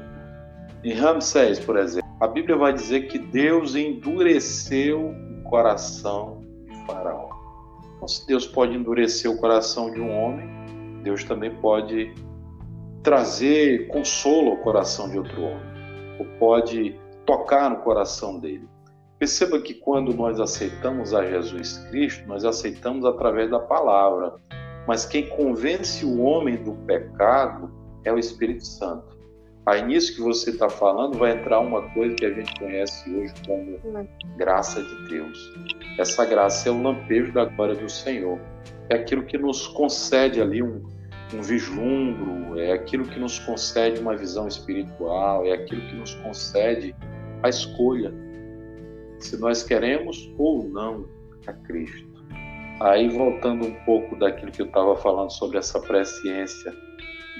Em 0.82 0.94
Ramsés, 0.94 1.60
por 1.60 1.76
exemplo, 1.76 2.08
a 2.20 2.26
Bíblia 2.26 2.56
vai 2.56 2.72
dizer 2.72 3.08
que 3.08 3.18
Deus 3.18 3.74
endureceu 3.74 5.08
o 5.08 5.42
coração 5.44 6.42
de 6.66 6.86
Faraó. 6.86 7.28
Então, 7.96 8.08
se 8.08 8.26
Deus 8.26 8.46
pode 8.46 8.74
endurecer 8.74 9.30
o 9.30 9.36
coração 9.36 9.90
de 9.90 10.00
um 10.00 10.10
homem, 10.10 10.48
Deus 11.02 11.24
também 11.24 11.54
pode 11.56 12.14
trazer 13.02 13.88
consolo 13.88 14.50
ao 14.50 14.56
coração 14.58 15.08
de 15.08 15.18
outro 15.18 15.42
homem, 15.42 15.70
ou 16.18 16.26
pode 16.38 16.98
tocar 17.24 17.70
no 17.70 17.76
coração 17.78 18.38
dele. 18.38 18.68
Perceba 19.18 19.60
que 19.60 19.74
quando 19.74 20.14
nós 20.14 20.40
aceitamos 20.40 21.12
a 21.12 21.26
Jesus 21.26 21.78
Cristo, 21.90 22.26
nós 22.26 22.44
aceitamos 22.44 23.04
através 23.04 23.50
da 23.50 23.58
palavra, 23.58 24.34
mas 24.86 25.04
quem 25.04 25.28
convence 25.28 26.04
o 26.04 26.20
homem 26.22 26.56
do 26.56 26.72
pecado 26.86 27.70
é 28.04 28.12
o 28.12 28.18
Espírito 28.18 28.64
Santo. 28.64 29.19
Aí 29.66 29.82
nisso 29.82 30.14
que 30.16 30.20
você 30.20 30.50
está 30.50 30.68
falando 30.68 31.18
vai 31.18 31.32
entrar 31.32 31.60
uma 31.60 31.82
coisa 31.90 32.14
que 32.14 32.24
a 32.24 32.32
gente 32.32 32.58
conhece 32.58 33.08
hoje 33.14 33.32
como 33.46 33.78
graça 34.36 34.82
de 34.82 35.08
Deus. 35.08 35.52
Essa 35.98 36.24
graça 36.24 36.68
é 36.68 36.72
o 36.72 36.82
lampejo 36.82 37.32
da 37.32 37.44
glória 37.44 37.74
do 37.74 37.88
Senhor 37.88 38.38
é 38.90 38.96
aquilo 38.96 39.22
que 39.22 39.38
nos 39.38 39.68
concede 39.68 40.42
ali 40.42 40.62
um, 40.62 40.82
um 41.32 41.40
vislumbro, 41.40 42.58
é 42.58 42.72
aquilo 42.72 43.04
que 43.04 43.18
nos 43.18 43.38
concede 43.38 44.00
uma 44.00 44.16
visão 44.16 44.48
espiritual, 44.48 45.46
é 45.46 45.52
aquilo 45.52 45.80
que 45.82 45.94
nos 45.94 46.14
concede 46.16 46.94
a 47.42 47.48
escolha 47.48 48.12
se 49.20 49.38
nós 49.38 49.62
queremos 49.62 50.30
ou 50.36 50.64
não 50.68 51.06
a 51.46 51.52
Cristo. 51.52 52.10
Aí 52.80 53.08
voltando 53.08 53.66
um 53.66 53.74
pouco 53.84 54.16
daquilo 54.16 54.50
que 54.50 54.62
eu 54.62 54.66
estava 54.66 54.96
falando 54.96 55.30
sobre 55.30 55.58
essa 55.58 55.78
presciência, 55.78 56.74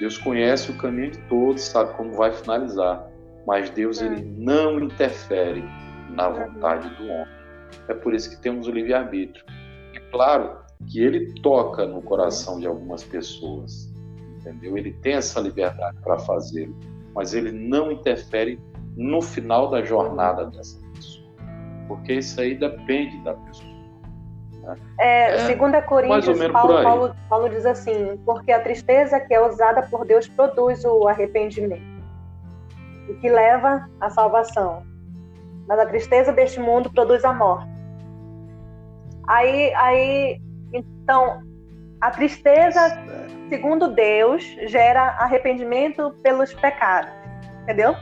Deus 0.01 0.17
conhece 0.17 0.71
o 0.71 0.79
caminho 0.79 1.11
de 1.11 1.19
todos, 1.29 1.63
sabe 1.63 1.93
como 1.95 2.15
vai 2.15 2.33
finalizar, 2.33 3.07
mas 3.47 3.69
Deus 3.69 4.01
ele 4.01 4.23
não 4.23 4.81
interfere 4.81 5.63
na 6.09 6.31
vontade 6.31 6.89
do 6.97 7.05
homem. 7.05 7.41
É 7.87 7.93
por 7.93 8.15
isso 8.15 8.31
que 8.31 8.41
temos 8.41 8.67
o 8.67 8.73
livre 8.73 8.95
arbítrio. 8.95 9.45
É 9.95 10.01
claro 10.11 10.57
que 10.89 11.03
ele 11.03 11.35
toca 11.43 11.87
no 11.87 12.01
coração 12.01 12.59
de 12.59 12.67
algumas 12.67 13.05
pessoas, 13.05 13.93
entendeu? 14.39 14.79
Ele 14.79 14.95
tem 14.95 15.15
essa 15.15 15.39
liberdade 15.39 15.99
para 16.03 16.19
fazê-lo, 16.19 16.75
mas 17.15 17.35
ele 17.35 17.53
não 17.53 17.93
interfere 17.93 18.59
no 18.97 19.21
final 19.21 19.71
da 19.71 19.83
jornada 19.83 20.47
dessa 20.47 20.81
pessoa, 20.95 21.31
porque 21.87 22.15
isso 22.15 22.41
aí 22.41 22.55
depende 22.55 23.23
da 23.23 23.35
pessoa. 23.35 23.70
É, 24.99 25.35
é, 25.35 25.39
segundo 25.47 25.75
a 25.75 25.83
Coríntios, 25.83 26.39
Paulo, 26.49 26.83
Paulo, 26.83 27.17
Paulo 27.29 27.49
diz 27.49 27.65
assim, 27.67 28.21
porque 28.25 28.53
a 28.53 28.61
tristeza 28.61 29.21
que 29.21 29.35
é 29.35 29.41
usada 29.41 29.83
por 29.83 30.05
Deus 30.05 30.29
produz 30.29 30.85
o 30.85 31.09
arrependimento, 31.09 31.83
o 33.09 33.15
que 33.21 33.29
leva 33.29 33.89
à 34.01 34.11
salvação. 34.11 34.83
Mas 35.67 35.79
a 35.79 35.87
tristeza 35.87 36.33
deste 36.33 36.59
mundo 36.59 36.91
produz 36.91 37.25
a 37.25 37.33
morte. 37.33 37.71
Aí, 39.29 39.73
aí 39.75 40.41
então, 40.73 41.43
a 42.01 42.11
tristeza, 42.11 42.81
segundo 43.49 43.89
Deus, 43.89 44.43
gera 44.67 45.03
arrependimento 45.19 46.15
pelos 46.23 46.53
pecados, 46.55 47.13
entendeu? 47.63 47.95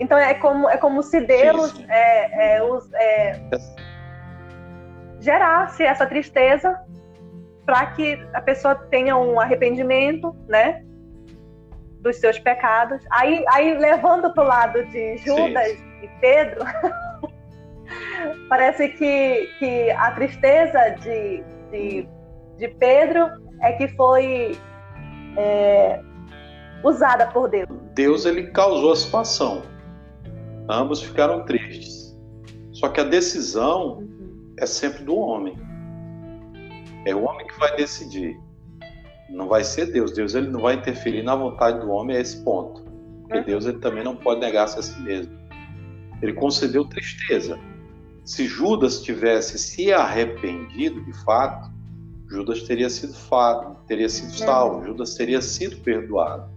Então 0.00 0.18
é 0.18 0.34
como 0.34 0.68
é 0.68 0.76
como 0.76 1.02
se 1.02 1.20
Deus 1.20 1.74
é, 1.88 2.56
é, 2.56 2.62
os, 2.62 2.92
é, 2.94 3.40
gerasse 5.22 5.82
essa 5.82 6.04
tristeza 6.06 6.78
para 7.64 7.86
que 7.86 8.20
a 8.34 8.40
pessoa 8.40 8.74
tenha 8.74 9.16
um 9.16 9.40
arrependimento, 9.40 10.36
né, 10.48 10.84
dos 12.00 12.16
seus 12.16 12.38
pecados. 12.38 13.02
Aí, 13.10 13.44
aí 13.48 13.78
levando 13.78 14.34
para 14.34 14.44
o 14.44 14.46
lado 14.46 14.84
de 14.86 15.16
Judas 15.18 15.68
Sim. 15.68 15.84
e 16.02 16.08
Pedro, 16.20 16.64
Parece 18.48 18.88
que, 18.88 19.48
que 19.58 19.90
a 19.90 20.12
tristeza 20.12 20.96
de, 21.00 21.42
de, 21.70 22.08
de 22.58 22.68
Pedro 22.68 23.28
é 23.60 23.72
que 23.72 23.88
foi 23.88 24.56
é, 25.36 26.00
usada 26.84 27.26
por 27.28 27.48
Deus. 27.48 27.68
Deus 27.94 28.26
ele 28.26 28.48
causou 28.48 28.92
a 28.92 28.96
situação. 28.96 29.62
Ambos 30.68 31.02
ficaram 31.02 31.44
tristes. 31.44 32.16
Só 32.72 32.88
que 32.88 33.00
a 33.00 33.04
decisão 33.04 34.06
é 34.62 34.66
sempre 34.66 35.02
do 35.02 35.16
homem. 35.16 35.56
É 37.04 37.12
o 37.14 37.24
homem 37.24 37.44
que 37.48 37.58
vai 37.58 37.74
decidir. 37.74 38.38
Não 39.28 39.48
vai 39.48 39.64
ser 39.64 39.86
Deus. 39.86 40.12
Deus 40.12 40.36
ele 40.36 40.48
não 40.50 40.60
vai 40.60 40.76
interferir 40.76 41.24
na 41.24 41.34
vontade 41.34 41.80
do 41.80 41.90
homem 41.90 42.16
a 42.16 42.20
esse 42.20 42.44
ponto. 42.44 42.84
Porque 43.22 43.38
uhum. 43.38 43.44
Deus 43.44 43.66
ele 43.66 43.78
também 43.78 44.04
não 44.04 44.14
pode 44.14 44.40
negar-se 44.40 44.78
a 44.78 44.82
si 44.82 45.00
mesmo. 45.00 45.36
Ele 46.22 46.32
concedeu 46.34 46.84
tristeza. 46.84 47.58
Se 48.24 48.46
Judas 48.46 49.02
tivesse 49.02 49.58
se 49.58 49.92
arrependido 49.92 51.04
de 51.04 51.12
fato, 51.24 51.68
Judas 52.28 52.62
teria 52.62 52.88
sido 52.88 53.14
fato, 53.14 53.76
teria 53.88 54.08
sido 54.08 54.30
uhum. 54.30 54.46
salvo, 54.46 54.86
Judas 54.86 55.16
teria 55.16 55.42
sido 55.42 55.76
perdoado. 55.78 56.48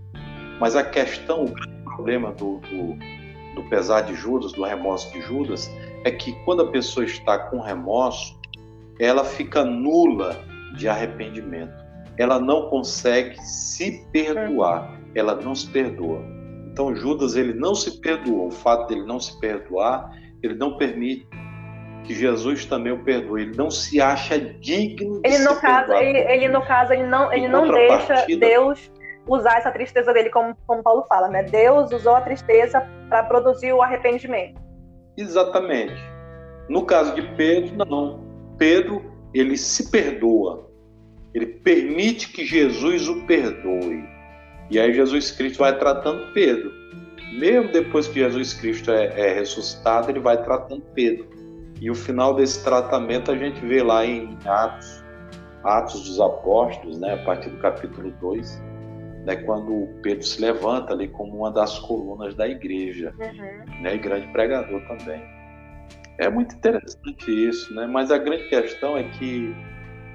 Mas 0.59 0.75
a 0.75 0.83
questão, 0.83 1.45
o 1.45 1.49
grande 1.49 1.83
problema 1.83 2.31
do, 2.33 2.59
do, 2.59 3.55
do 3.55 3.67
pesar 3.67 4.01
de 4.01 4.13
Judas, 4.13 4.51
do 4.51 4.63
remorso 4.63 5.11
de 5.11 5.21
Judas, 5.21 5.71
é 6.05 6.11
que 6.11 6.31
quando 6.45 6.61
a 6.61 6.71
pessoa 6.71 7.03
está 7.03 7.37
com 7.37 7.59
remorso, 7.59 8.39
ela 8.99 9.25
fica 9.25 9.65
nula 9.65 10.37
de 10.77 10.87
arrependimento. 10.87 11.73
Ela 12.17 12.39
não 12.39 12.69
consegue 12.69 13.37
se 13.41 14.07
perdoar, 14.13 14.97
ela 15.15 15.35
não 15.35 15.53
se 15.53 15.69
perdoa. 15.69 16.21
Então 16.71 16.95
Judas 16.95 17.35
ele 17.35 17.53
não 17.53 17.73
se 17.73 17.99
perdoou. 17.99 18.47
O 18.47 18.51
fato 18.51 18.87
dele 18.87 19.05
não 19.05 19.19
se 19.19 19.37
perdoar, 19.39 20.11
ele 20.43 20.53
não 20.53 20.77
permite 20.77 21.27
que 22.03 22.13
Jesus 22.13 22.65
também 22.65 22.93
o 22.93 23.03
perdoe. 23.03 23.41
Ele 23.41 23.57
não 23.57 23.71
se 23.71 23.99
acha 23.99 24.39
digno 24.39 25.21
de 25.21 25.27
ele 25.27 25.39
no 25.39 25.59
caso, 25.59 25.93
ele, 25.93 26.19
ele, 26.19 26.47
no 26.49 26.61
caso 26.65 26.93
ele 26.93 27.07
não 27.07 27.33
ele 27.33 27.47
não 27.47 27.69
deixa 27.71 28.27
Deus 28.27 28.91
usar 29.27 29.57
essa 29.57 29.71
tristeza 29.71 30.13
dele 30.13 30.29
como, 30.29 30.55
como 30.67 30.83
Paulo 30.83 31.03
fala, 31.09 31.27
né? 31.27 31.41
Deus 31.43 31.91
usou 31.91 32.15
a 32.15 32.21
tristeza 32.21 32.87
para 33.09 33.23
produzir 33.23 33.73
o 33.73 33.81
arrependimento. 33.81 34.64
Exatamente. 35.17 35.95
No 36.69 36.86
caso 36.86 37.13
de 37.15 37.21
Pedro, 37.36 37.86
não. 37.86 38.23
Pedro, 38.58 39.04
ele 39.34 39.58
se 39.58 39.89
perdoa. 39.89 40.69
Ele 41.34 41.45
permite 41.45 42.32
que 42.32 42.45
Jesus 42.45 43.08
o 43.08 43.25
perdoe. 43.25 44.04
E 44.69 44.80
aí 44.80 44.93
Jesus 44.93 45.32
Cristo 45.32 45.60
vai 45.60 45.78
tratando 45.78 46.34
Pedro. 46.34 46.71
Mesmo 47.34 47.71
depois 47.71 48.08
que 48.08 48.19
Jesus 48.19 48.54
Cristo 48.54 48.91
é, 48.91 49.06
é 49.19 49.34
ressuscitado, 49.34 50.10
ele 50.10 50.19
vai 50.19 50.41
tratando 50.41 50.82
Pedro. 50.93 51.28
E 51.82 51.91
o 51.91 51.95
final 51.95 52.34
desse 52.34 52.63
tratamento 52.63 53.32
a 53.32 53.36
gente 53.36 53.60
vê 53.65 53.84
lá 53.84 54.06
em 54.06 54.38
Atos, 54.45 55.04
Atos 55.63 56.04
dos 56.08 56.19
Apóstolos, 56.19 56.97
né, 56.97 57.13
a 57.13 57.25
partir 57.25 57.49
do 57.49 57.58
capítulo 57.58 58.12
2, 58.21 58.62
né, 59.25 59.35
quando 59.38 59.88
Pedro 60.01 60.23
se 60.23 60.39
levanta 60.39 60.93
ali 60.93 61.07
como 61.07 61.38
uma 61.38 61.51
das 61.51 61.79
colunas 61.79 62.35
da 62.35 62.47
igreja, 62.47 63.13
uhum. 63.19 63.81
né, 63.81 63.95
e 63.95 63.97
grande 63.97 64.27
pregador 64.27 64.81
também. 64.88 65.21
É 66.17 66.29
muito 66.29 66.55
interessante 66.55 67.29
isso, 67.29 67.73
né? 67.73 67.85
Mas 67.88 68.09
a 68.09 68.17
grande 68.17 68.47
questão 68.47 68.97
é 68.97 69.03
que 69.03 69.53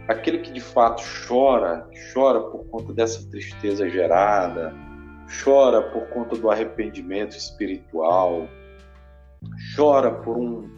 aquele 0.08 0.38
que 0.38 0.50
de 0.50 0.60
fato 0.60 1.02
chora, 1.28 1.86
chora 2.14 2.40
por 2.40 2.64
conta 2.66 2.92
dessa 2.92 3.28
tristeza 3.28 3.88
gerada, 3.88 4.74
chora 5.44 5.82
por 5.82 6.08
conta 6.08 6.36
do 6.36 6.50
arrependimento 6.50 7.36
espiritual, 7.36 8.48
chora 9.76 10.10
por 10.10 10.38
um, 10.38 10.70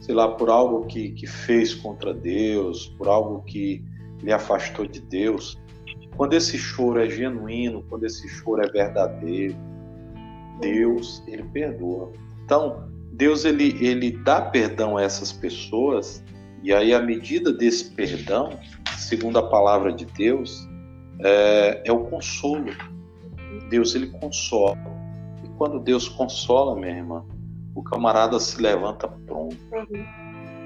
sei 0.00 0.14
lá, 0.14 0.28
por 0.28 0.50
algo 0.50 0.86
que, 0.86 1.10
que 1.12 1.26
fez 1.26 1.74
contra 1.74 2.12
Deus, 2.12 2.86
por 2.98 3.08
algo 3.08 3.42
que 3.44 3.82
lhe 4.22 4.32
afastou 4.32 4.86
de 4.86 5.00
Deus. 5.00 5.58
Quando 6.16 6.32
esse 6.32 6.56
choro 6.56 7.00
é 7.00 7.08
genuíno, 7.08 7.84
quando 7.88 8.04
esse 8.04 8.28
choro 8.28 8.62
é 8.62 8.68
verdadeiro, 8.68 9.56
Deus, 10.60 11.22
ele 11.26 11.42
perdoa. 11.44 12.12
Então, 12.44 12.88
Deus 13.12 13.44
ele, 13.44 13.76
ele 13.84 14.12
dá 14.12 14.40
perdão 14.40 14.96
a 14.96 15.02
essas 15.02 15.32
pessoas 15.32 16.24
e 16.62 16.72
aí 16.72 16.92
a 16.92 17.00
medida 17.00 17.52
desse 17.52 17.90
perdão, 17.90 18.58
segundo 18.96 19.38
a 19.38 19.42
palavra 19.48 19.92
de 19.92 20.04
Deus, 20.04 20.66
é, 21.20 21.82
é 21.84 21.92
o 21.92 22.04
consolo. 22.06 22.72
Deus 23.70 23.94
ele 23.94 24.08
consola. 24.08 24.76
E 25.44 25.48
quando 25.56 25.78
Deus 25.78 26.08
consola, 26.08 26.74
minha 26.74 26.96
irmã, 26.96 27.24
o 27.74 27.82
camarada 27.82 28.40
se 28.40 28.60
levanta 28.60 29.06
pronto. 29.06 29.56
Uhum. 29.72 30.04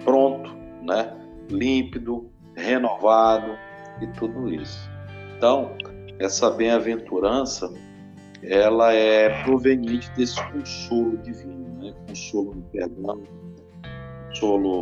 Pronto, 0.04 0.56
né? 0.82 1.12
Límpido, 1.50 2.30
renovado 2.56 3.56
e 4.00 4.06
tudo 4.08 4.48
isso. 4.52 4.88
Então, 5.40 5.74
essa 6.18 6.50
bem-aventurança, 6.50 7.72
ela 8.42 8.92
é 8.92 9.42
proveniente 9.42 10.10
desse 10.10 10.36
consolo 10.52 11.16
divino 11.16 11.82
né? 11.82 11.94
consolo 12.06 12.56
no 12.56 12.62
perdão, 12.64 13.22
consolo 14.28 14.80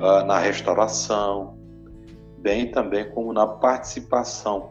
uh, 0.00 0.26
na 0.26 0.40
restauração, 0.40 1.56
bem 2.38 2.72
também 2.72 3.08
como 3.12 3.32
na 3.32 3.46
participação, 3.46 4.70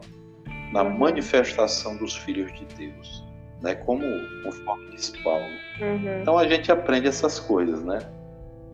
na 0.74 0.84
manifestação 0.84 1.96
dos 1.96 2.14
filhos 2.16 2.52
de 2.52 2.66
Deus, 2.76 3.24
né? 3.62 3.76
Como 3.76 4.04
conforme 4.42 4.90
diz 4.90 5.08
Paulo. 5.24 5.46
Uhum. 5.80 6.20
Então 6.20 6.36
a 6.36 6.46
gente 6.46 6.70
aprende 6.70 7.08
essas 7.08 7.40
coisas, 7.40 7.82
né? 7.82 7.98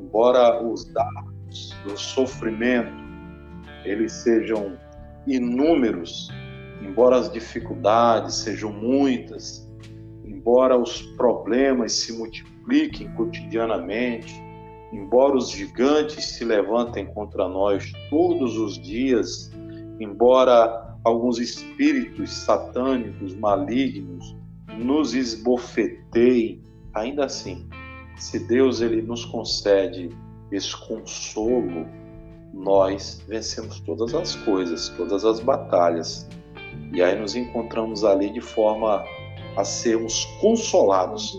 Embora 0.00 0.60
os 0.60 0.84
dados 0.92 1.76
do 1.84 1.96
sofrimento 1.96 2.90
eles 3.84 4.10
sejam 4.10 4.76
inúmeros, 5.28 6.28
embora 6.82 7.16
as 7.16 7.32
dificuldades 7.32 8.36
sejam 8.36 8.72
muitas, 8.72 9.66
embora 10.24 10.78
os 10.78 11.02
problemas 11.16 11.92
se 11.92 12.12
multipliquem 12.12 13.08
cotidianamente, 13.14 14.34
embora 14.92 15.36
os 15.36 15.50
gigantes 15.50 16.24
se 16.24 16.44
levantem 16.44 17.06
contra 17.06 17.48
nós 17.48 17.92
todos 18.10 18.56
os 18.56 18.78
dias, 18.78 19.50
embora 20.00 20.96
alguns 21.04 21.38
espíritos 21.38 22.30
satânicos 22.30 23.34
malignos 23.34 24.36
nos 24.76 25.14
esbofeteiem, 25.14 26.62
ainda 26.94 27.24
assim, 27.26 27.68
se 28.16 28.38
Deus 28.38 28.80
ele 28.80 29.02
nos 29.02 29.24
concede 29.24 30.10
esse 30.50 30.74
consolo, 30.76 31.86
nós 32.52 33.22
vencemos 33.28 33.80
todas 33.80 34.14
as 34.14 34.34
coisas, 34.36 34.88
todas 34.90 35.24
as 35.24 35.40
batalhas. 35.40 36.28
E 36.92 37.02
aí 37.02 37.18
nos 37.18 37.34
encontramos 37.34 38.04
ali 38.04 38.30
de 38.30 38.40
forma 38.40 39.04
a 39.56 39.64
sermos 39.64 40.24
consolados 40.40 41.36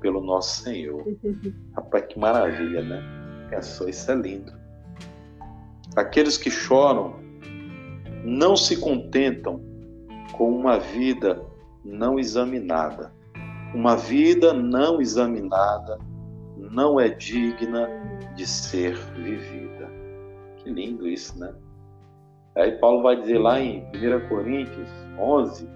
pelo 0.00 0.20
nosso 0.20 0.62
Senhor. 0.62 1.04
Rapaz, 1.74 2.06
que 2.06 2.18
maravilha, 2.18 2.82
né? 2.82 3.02
Pensou, 3.50 3.88
isso 3.88 4.10
é 4.10 4.14
lindo. 4.14 4.52
Aqueles 5.94 6.36
que 6.36 6.50
choram 6.50 7.16
não 8.24 8.56
se 8.56 8.76
contentam 8.76 9.60
com 10.32 10.50
uma 10.50 10.78
vida 10.78 11.42
não 11.84 12.18
examinada. 12.18 13.12
Uma 13.74 13.96
vida 13.96 14.52
não 14.52 15.00
examinada 15.00 15.98
não 16.56 16.98
é 16.98 17.08
digna 17.08 17.88
de 18.34 18.46
ser 18.46 18.96
vivida. 19.14 19.88
Que 20.58 20.70
lindo 20.70 21.06
isso, 21.06 21.38
né? 21.38 21.54
Aí 22.56 22.72
Paulo 22.78 23.02
vai 23.02 23.20
dizer 23.20 23.38
lá 23.38 23.60
em 23.60 23.84
1 23.94 24.28
Coríntios 24.28 24.88
11: 25.18 25.68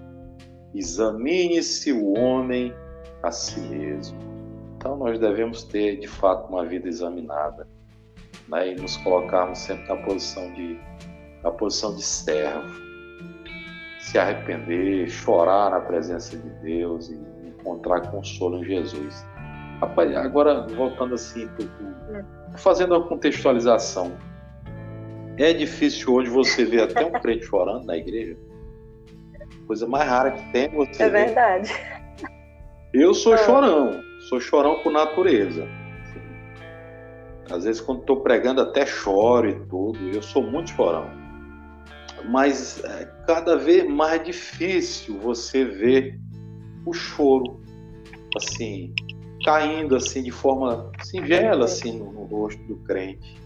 examine-se 0.73 1.91
o 1.91 2.17
homem 2.17 2.73
a 3.21 3.31
si 3.31 3.59
mesmo. 3.59 4.17
Então 4.75 4.97
nós 4.97 5.19
devemos 5.19 5.63
ter 5.63 5.97
de 5.99 6.07
fato 6.07 6.49
uma 6.49 6.65
vida 6.65 6.87
examinada 6.87 7.67
né? 8.47 8.71
e 8.71 8.75
nos 8.75 8.97
colocarmos 8.97 9.59
sempre 9.59 9.87
na 9.87 9.97
posição 9.97 10.51
de 10.53 10.79
na 11.43 11.51
posição 11.51 11.95
de 11.95 12.03
servo, 12.03 12.69
se 13.99 14.19
arrepender, 14.19 15.09
chorar 15.09 15.71
na 15.71 15.79
presença 15.79 16.37
de 16.37 16.49
Deus 16.61 17.09
e 17.09 17.19
encontrar 17.47 18.11
consolo 18.11 18.59
em 18.59 18.63
Jesus. 18.63 19.25
Agora 19.81 20.67
voltando 20.67 21.15
assim, 21.15 21.49
fazendo 22.57 22.95
uma 22.95 23.07
contextualização, 23.07 24.11
é 25.37 25.53
difícil 25.53 26.13
hoje 26.13 26.29
você 26.29 26.65
ver 26.65 26.83
até 26.83 27.05
um 27.05 27.11
crente 27.11 27.45
chorando 27.45 27.85
na 27.85 27.97
igreja. 27.97 28.37
Coisa 29.67 29.87
mais 29.87 30.09
rara 30.09 30.31
que 30.31 30.51
tem 30.51 30.69
você. 30.69 31.03
É 31.03 31.09
verdade. 31.09 31.71
Eu 32.93 33.13
sou 33.13 33.33
ah. 33.33 33.37
chorão, 33.37 34.01
sou 34.27 34.39
chorão 34.39 34.79
por 34.83 34.91
natureza. 34.91 35.67
Às 37.49 37.65
vezes, 37.65 37.81
quando 37.81 38.01
estou 38.01 38.21
pregando, 38.21 38.61
até 38.61 38.85
choro 38.85 39.49
e 39.49 39.59
tudo. 39.67 39.97
Eu 40.13 40.21
sou 40.21 40.43
muito 40.43 40.71
chorão. 40.71 41.09
Mas 42.29 42.83
é 42.83 43.05
cada 43.25 43.57
vez 43.57 43.89
mais 43.89 44.23
difícil 44.23 45.17
você 45.19 45.65
ver 45.65 46.19
o 46.85 46.93
choro, 46.93 47.59
assim, 48.37 48.93
caindo 49.43 49.95
assim 49.95 50.21
de 50.23 50.31
forma 50.31 50.91
singela 51.03 51.65
assim 51.65 51.97
no, 51.97 52.11
no 52.11 52.25
rosto 52.25 52.61
do 52.63 52.75
crente. 52.77 53.41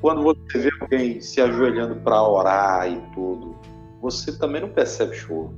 Quando 0.00 0.22
você 0.22 0.58
vê 0.58 0.70
alguém 0.80 1.20
se 1.20 1.40
ajoelhando 1.40 1.96
para 1.96 2.22
orar 2.22 2.90
e 2.90 2.96
tudo, 3.14 3.54
você 4.00 4.36
também 4.38 4.62
não 4.62 4.70
percebe 4.70 5.14
choro. 5.14 5.54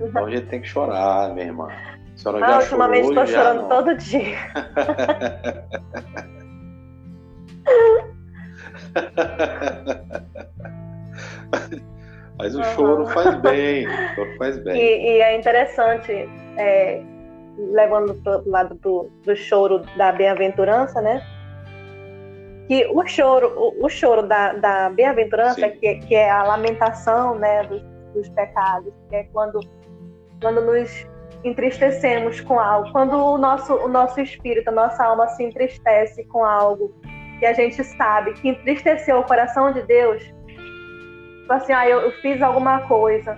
Então 0.00 0.26
a 0.26 0.30
gente 0.30 0.46
tem 0.46 0.60
que 0.60 0.68
chorar, 0.68 1.34
minha 1.34 1.46
irmã. 1.46 1.68
A 1.68 2.16
senhora 2.16 2.44
Ah, 2.44 2.48
já 2.48 2.58
ultimamente 2.60 3.08
estou 3.08 3.26
chorando 3.26 3.62
não? 3.62 3.68
todo 3.68 3.96
dia. 3.96 4.36
Mas 12.38 12.54
o 12.54 12.60
Aham. 12.60 12.74
choro 12.74 13.06
faz 13.08 13.34
bem, 13.40 13.88
o 13.88 14.14
choro 14.14 14.36
faz 14.38 14.56
E, 14.58 14.60
bem. 14.60 14.76
e 14.78 15.20
é 15.20 15.36
interessante, 15.38 16.12
é, 16.58 17.02
levando 17.72 18.14
para 18.14 18.38
o 18.38 18.50
lado 18.50 18.74
do, 18.76 19.10
do 19.24 19.34
choro 19.34 19.80
da 19.96 20.12
bem-aventurança, 20.12 21.00
né? 21.00 21.22
Que 22.68 22.86
o 22.86 23.06
choro, 23.06 23.52
o, 23.56 23.86
o 23.86 23.88
choro 23.88 24.22
da, 24.22 24.52
da 24.54 24.90
bem-aventurança, 24.90 25.68
que, 25.68 25.96
que 25.96 26.14
é 26.14 26.30
a 26.30 26.42
lamentação 26.42 27.36
né, 27.36 27.62
dos, 27.64 27.82
dos 28.14 28.28
pecados, 28.30 28.92
que 29.08 29.16
é 29.16 29.24
quando, 29.32 29.60
quando 30.40 30.60
nos 30.60 31.06
entristecemos 31.44 32.40
com 32.40 32.58
algo, 32.58 32.90
quando 32.90 33.16
o 33.16 33.38
nosso, 33.38 33.74
o 33.74 33.88
nosso 33.88 34.20
espírito, 34.20 34.68
a 34.68 34.72
nossa 34.72 35.04
alma 35.04 35.28
se 35.28 35.44
entristece 35.44 36.24
com 36.24 36.44
algo 36.44 36.92
que 37.38 37.46
a 37.46 37.52
gente 37.52 37.84
sabe 37.84 38.32
que 38.34 38.48
entristeceu 38.48 39.18
o 39.18 39.24
coração 39.24 39.72
de 39.72 39.82
Deus, 39.82 40.22
tipo 40.22 41.52
assim, 41.52 41.72
ah, 41.72 41.88
eu, 41.88 42.00
eu 42.00 42.10
fiz 42.22 42.42
alguma 42.42 42.80
coisa 42.88 43.34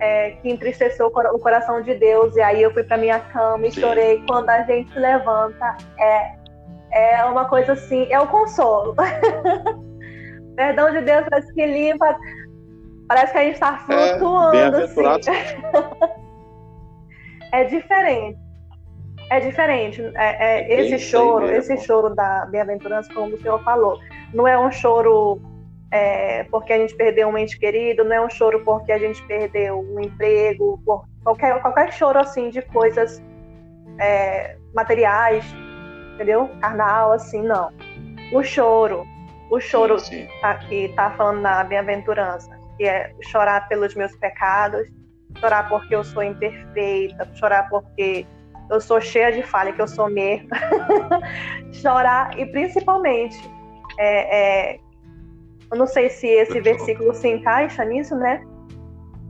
é, 0.00 0.30
que 0.42 0.50
entristeceu 0.50 1.06
o 1.06 1.10
cora- 1.10 1.32
o 1.34 1.38
coração 1.38 1.82
de 1.82 1.94
Deus, 1.94 2.34
e 2.36 2.40
aí 2.40 2.62
eu 2.62 2.72
fui 2.72 2.84
para 2.84 2.96
minha 2.96 3.20
cama 3.20 3.66
e 3.66 3.72
Sim. 3.72 3.80
chorei. 3.80 4.22
Quando 4.26 4.48
a 4.48 4.62
gente 4.62 4.96
levanta, 4.98 5.76
é, 5.98 6.32
é 6.92 7.24
uma 7.24 7.44
coisa 7.46 7.72
assim, 7.72 8.06
é 8.10 8.18
o 8.20 8.26
consolo. 8.26 8.94
Perdão 10.56 10.90
de 10.90 11.00
Deus 11.02 11.24
parece 11.28 11.52
que 11.54 11.66
limpa, 11.66 12.16
parece 13.06 13.32
que 13.32 13.38
a 13.38 13.42
gente 13.44 13.54
está 13.54 13.84
É, 13.88 14.18
flutuando. 14.18 14.76
assim. 14.76 15.02
bem-aventurado. 15.02 16.18
É 17.50 17.64
diferente. 17.64 18.38
É 19.30 19.40
diferente. 19.40 20.02
É, 20.14 20.60
é, 20.60 20.72
É 20.74 20.80
esse 20.82 20.98
choro, 20.98 21.46
esse 21.50 21.76
choro 21.78 22.14
da 22.14 22.46
bem-aventurança, 22.46 23.12
como 23.14 23.34
o 23.34 23.40
senhor 23.40 23.62
falou, 23.62 23.98
não 24.34 24.46
é 24.46 24.58
um 24.58 24.70
choro 24.70 25.40
é, 25.90 26.44
porque 26.44 26.72
a 26.72 26.78
gente 26.78 26.94
perdeu 26.94 27.28
um 27.28 27.38
ente 27.38 27.58
querido, 27.58 28.04
não 28.04 28.12
é 28.16 28.20
um 28.20 28.28
choro 28.28 28.62
porque 28.64 28.92
a 28.92 28.98
gente 28.98 29.22
perdeu 29.26 29.80
um 29.80 30.00
emprego, 30.00 30.78
qualquer, 31.24 31.58
qualquer 31.62 31.92
choro 31.92 32.18
assim 32.18 32.50
de 32.50 32.60
coisas 32.62 33.22
é, 33.98 34.56
materiais, 34.74 35.44
entendeu? 36.18 36.50
Carnal, 36.60 37.12
assim, 37.12 37.42
não. 37.42 37.72
O 38.32 38.42
choro, 38.42 39.06
o 39.50 39.60
choro 39.60 39.98
Sim, 40.00 40.26
sim. 40.26 40.28
tá, 40.40 40.54
que 40.56 40.88
tá 40.88 41.10
falando 41.12 41.40
na 41.40 41.62
bem-aventurança, 41.62 42.50
que 42.76 42.84
é 42.84 43.14
chorar 43.22 43.68
pelos 43.68 43.94
meus 43.94 44.14
pecados, 44.16 44.88
chorar 45.38 45.68
porque 45.68 45.94
eu 45.94 46.02
sou 46.02 46.22
imperfeita, 46.22 47.28
chorar 47.34 47.68
porque 47.70 48.26
eu 48.68 48.80
sou 48.80 49.00
cheia 49.00 49.32
de 49.32 49.42
falha, 49.42 49.72
que 49.72 49.80
eu 49.80 49.88
sou 49.88 50.10
mesmo. 50.10 50.48
chorar 51.72 52.36
e 52.38 52.44
principalmente, 52.46 53.38
é, 53.96 54.72
é, 54.74 54.80
eu 55.70 55.78
não 55.78 55.86
sei 55.86 56.10
se 56.10 56.26
esse 56.26 56.60
versículo 56.60 57.14
se 57.14 57.28
encaixa 57.28 57.84
nisso, 57.84 58.16
né? 58.16 58.44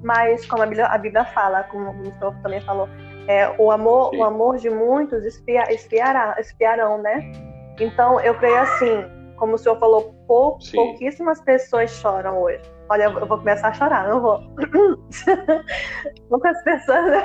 Mas 0.03 0.47
como 0.47 0.63
a 0.63 0.67
Bíblia, 0.67 0.87
a 0.87 0.99
Bíblia 0.99 1.25
fala, 1.27 1.65
como 1.65 1.91
o 1.91 2.13
senhor 2.19 2.35
também 2.43 2.61
falou, 2.63 2.89
é, 3.29 3.55
o 3.59 3.71
amor, 3.71 4.11
Sim. 4.11 4.19
o 4.19 4.25
amor 4.25 4.57
de 4.57 4.71
muitos 4.71 5.23
espia, 5.25 5.71
espiará, 5.73 6.35
espiarão, 6.41 7.03
né? 7.03 7.31
Então 7.79 8.19
eu 8.21 8.35
creio 8.35 8.59
assim, 8.59 9.05
como 9.37 9.55
o 9.55 9.59
senhor 9.59 9.79
falou, 9.79 10.15
pou, 10.27 10.59
Sim. 10.61 10.77
pouquíssimas 10.77 11.41
pessoas 11.43 11.91
choram 11.91 12.41
hoje. 12.41 12.63
Olha, 12.89 13.05
eu 13.05 13.27
vou 13.27 13.39
começar 13.39 13.69
a 13.69 13.73
chorar, 13.75 14.09
não 14.09 14.23
vou. 14.23 14.41
Poucas 16.31 16.63
pessoas, 16.63 17.25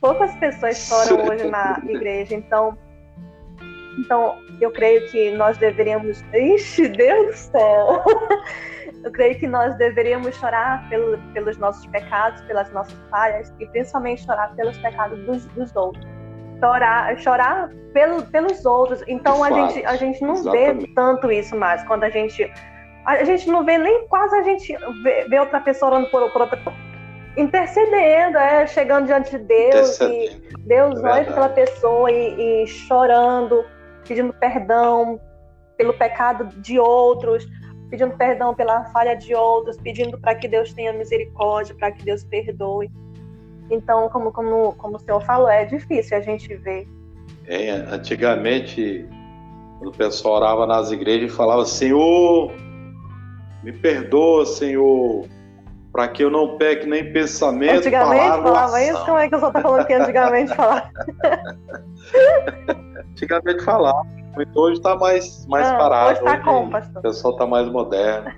poucas 0.00 0.34
pessoas 0.36 0.76
choram 0.76 1.28
hoje 1.28 1.48
na 1.48 1.80
igreja. 1.88 2.34
Então, 2.34 2.76
então 4.00 4.36
eu 4.60 4.72
creio 4.72 5.08
que 5.10 5.30
nós 5.30 5.56
deveríamos. 5.58 6.24
Ixi, 6.34 6.88
Deus 6.88 7.26
do 7.26 7.32
céu! 7.34 8.04
Eu 9.04 9.12
creio 9.12 9.38
que 9.38 9.46
nós 9.46 9.76
deveríamos 9.76 10.34
chorar 10.36 10.88
pelo, 10.88 11.18
pelos 11.32 11.56
nossos 11.58 11.86
pecados, 11.86 12.40
pelas 12.42 12.70
nossas 12.72 12.98
falhas 13.10 13.52
e 13.60 13.66
principalmente 13.66 14.24
chorar 14.24 14.54
pelos 14.56 14.76
pecados 14.78 15.18
dos, 15.24 15.46
dos 15.46 15.74
outros. 15.76 16.04
Chorar, 16.58 17.16
chorar 17.18 17.70
pelo, 17.92 18.22
pelos 18.24 18.64
outros. 18.66 19.02
Então 19.06 19.44
a 19.44 19.52
gente, 19.52 19.84
a 19.84 19.96
gente 19.96 20.20
não 20.22 20.34
exatamente. 20.34 20.86
vê 20.86 20.94
tanto 20.94 21.30
isso 21.30 21.56
mais. 21.56 21.82
Quando 21.84 22.04
a 22.04 22.10
gente. 22.10 22.50
A 23.06 23.24
gente 23.24 23.48
não 23.48 23.64
vê 23.64 23.78
nem 23.78 24.06
quase 24.08 24.36
a 24.36 24.42
gente 24.42 24.76
vê, 25.02 25.24
vê 25.28 25.38
outra 25.38 25.60
pessoa 25.60 25.92
orando 25.92 26.10
por, 26.10 26.30
por 26.30 26.42
outra 26.42 26.58
intercedendo, 27.38 28.36
é, 28.36 28.66
chegando 28.66 29.06
diante 29.06 29.30
de 29.30 29.44
Deus 29.44 30.00
e. 30.00 30.48
Deus 30.66 31.02
É 31.02 31.08
olha 31.08 31.24
pela 31.24 31.48
pessoa 31.48 32.10
e, 32.10 32.64
e 32.64 32.66
chorando, 32.66 33.64
pedindo 34.06 34.32
perdão 34.34 35.20
pelo 35.78 35.94
pecado 35.94 36.46
de 36.60 36.78
outros, 36.78 37.46
pedindo 37.90 38.14
perdão 38.16 38.54
pela 38.54 38.84
falha 38.86 39.14
de 39.14 39.34
outros, 39.34 39.76
pedindo 39.76 40.18
para 40.18 40.34
que 40.34 40.46
Deus 40.48 40.72
tenha 40.72 40.92
misericórdia, 40.92 41.74
para 41.74 41.90
que 41.90 42.04
Deus 42.04 42.24
perdoe. 42.24 42.90
Então, 43.70 44.08
como, 44.08 44.32
como, 44.32 44.72
como 44.74 44.96
o 44.96 44.98
senhor 44.98 45.20
falou, 45.22 45.48
é 45.48 45.64
difícil 45.64 46.16
a 46.16 46.20
gente 46.20 46.54
ver. 46.56 46.88
É, 47.46 47.70
antigamente, 47.70 49.06
quando 49.78 49.88
o 49.88 49.96
pessoal 49.96 50.36
orava 50.36 50.66
nas 50.66 50.90
igrejas 50.90 51.32
e 51.32 51.34
falava: 51.34 51.64
Senhor, 51.64 52.52
me 53.62 53.72
perdoa, 53.72 54.44
Senhor, 54.46 55.26
para 55.92 56.08
que 56.08 56.22
eu 56.22 56.30
não 56.30 56.56
peque 56.56 56.86
nem 56.86 57.12
pensamento, 57.12 57.78
antigamente 57.78 58.20
palavra 58.22 58.42
falava 58.42 58.82
isso, 58.82 59.04
como 59.04 59.18
é 59.18 59.28
que 59.28 59.34
o 59.34 59.38
senhor 59.38 59.48
está 59.48 59.60
falando 59.62 59.86
que 59.86 59.92
antigamente 59.94 60.52
falava? 60.56 60.90
Antigamente 63.10 63.64
falava, 63.64 64.06
mas 64.38 64.56
hoje 64.56 64.76
está 64.78 64.96
mais, 64.96 65.46
mais 65.46 65.68
Ah, 65.68 65.76
parado. 65.76 66.10
hoje 66.10 66.18
está 66.20 66.32
hoje 66.32 66.42
como, 66.42 66.76
O 66.98 67.02
pessoal 67.02 67.32
está 67.34 67.46
mais 67.46 67.68
moderno. 67.68 68.32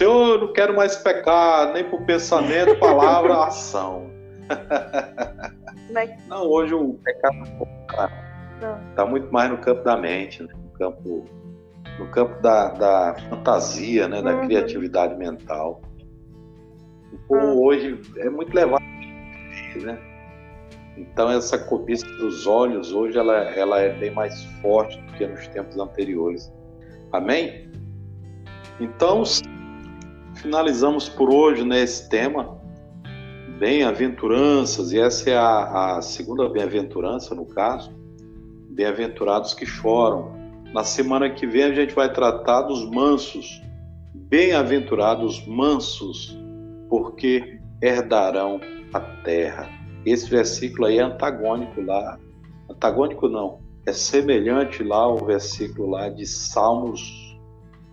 Eu 0.00 0.38
não 0.38 0.52
quero 0.52 0.74
mais 0.74 0.96
pecar, 0.96 1.72
nem 1.74 1.84
por 1.90 2.02
pensamento, 2.04 2.74
palavra, 2.78 3.34
ação. 3.44 4.10
É 5.94 6.06
que- 6.06 6.28
Não, 6.28 6.46
hoje 6.46 6.72
o 6.74 6.94
pecado 7.04 7.36
está 8.90 9.04
muito 9.04 9.30
mais 9.32 9.50
no 9.50 9.58
campo 9.58 9.82
da 9.84 9.96
mente, 9.96 10.42
né? 10.42 10.48
no 10.54 10.70
campo, 10.78 11.24
no 11.98 12.06
campo 12.10 12.40
da, 12.40 12.68
da 12.70 13.16
fantasia, 13.28 14.08
né? 14.08 14.22
da 14.22 14.32
Uhum. 14.34 14.46
criatividade 14.46 15.16
mental. 15.16 15.82
Uhum. 17.30 17.60
hoje 17.62 18.00
é 18.18 18.30
muito 18.30 18.54
levado 18.54 18.82
né? 19.82 19.98
Então 20.98 21.30
essa 21.30 21.56
cobiça 21.56 22.06
dos 22.16 22.46
olhos 22.46 22.92
hoje 22.92 23.16
ela, 23.16 23.36
ela 23.36 23.80
é 23.80 23.92
bem 23.92 24.10
mais 24.10 24.44
forte 24.60 25.00
do 25.00 25.12
que 25.12 25.26
nos 25.26 25.46
tempos 25.48 25.78
anteriores. 25.78 26.52
Amém? 27.12 27.70
Então 28.80 29.22
finalizamos 30.34 31.08
por 31.08 31.32
hoje 31.32 31.64
nesse 31.64 32.08
tema 32.08 32.58
bem-aventuranças 33.58 34.92
e 34.92 34.98
essa 34.98 35.30
é 35.30 35.36
a, 35.36 35.96
a 35.96 36.02
segunda 36.02 36.48
bem-aventurança 36.48 37.34
no 37.34 37.46
caso 37.46 37.98
bem-aventurados 38.78 39.54
que 39.54 39.66
choram. 39.66 40.30
Na 40.72 40.84
semana 40.84 41.28
que 41.28 41.44
vem 41.44 41.64
a 41.64 41.74
gente 41.74 41.92
vai 41.92 42.12
tratar 42.12 42.62
dos 42.62 42.88
mansos. 42.88 43.60
Bem-aventurados 44.14 45.44
mansos, 45.48 46.38
porque 46.88 47.58
herdarão 47.82 48.60
a 48.92 49.00
terra. 49.00 49.77
Esse 50.04 50.28
versículo 50.28 50.86
aí 50.86 50.98
é 50.98 51.02
antagônico 51.02 51.80
lá. 51.80 52.18
Antagônico 52.70 53.28
não, 53.28 53.60
é 53.86 53.92
semelhante 53.92 54.82
lá 54.82 54.98
ao 54.98 55.18
versículo 55.18 55.90
lá 55.90 56.08
de 56.08 56.26
Salmos 56.26 57.38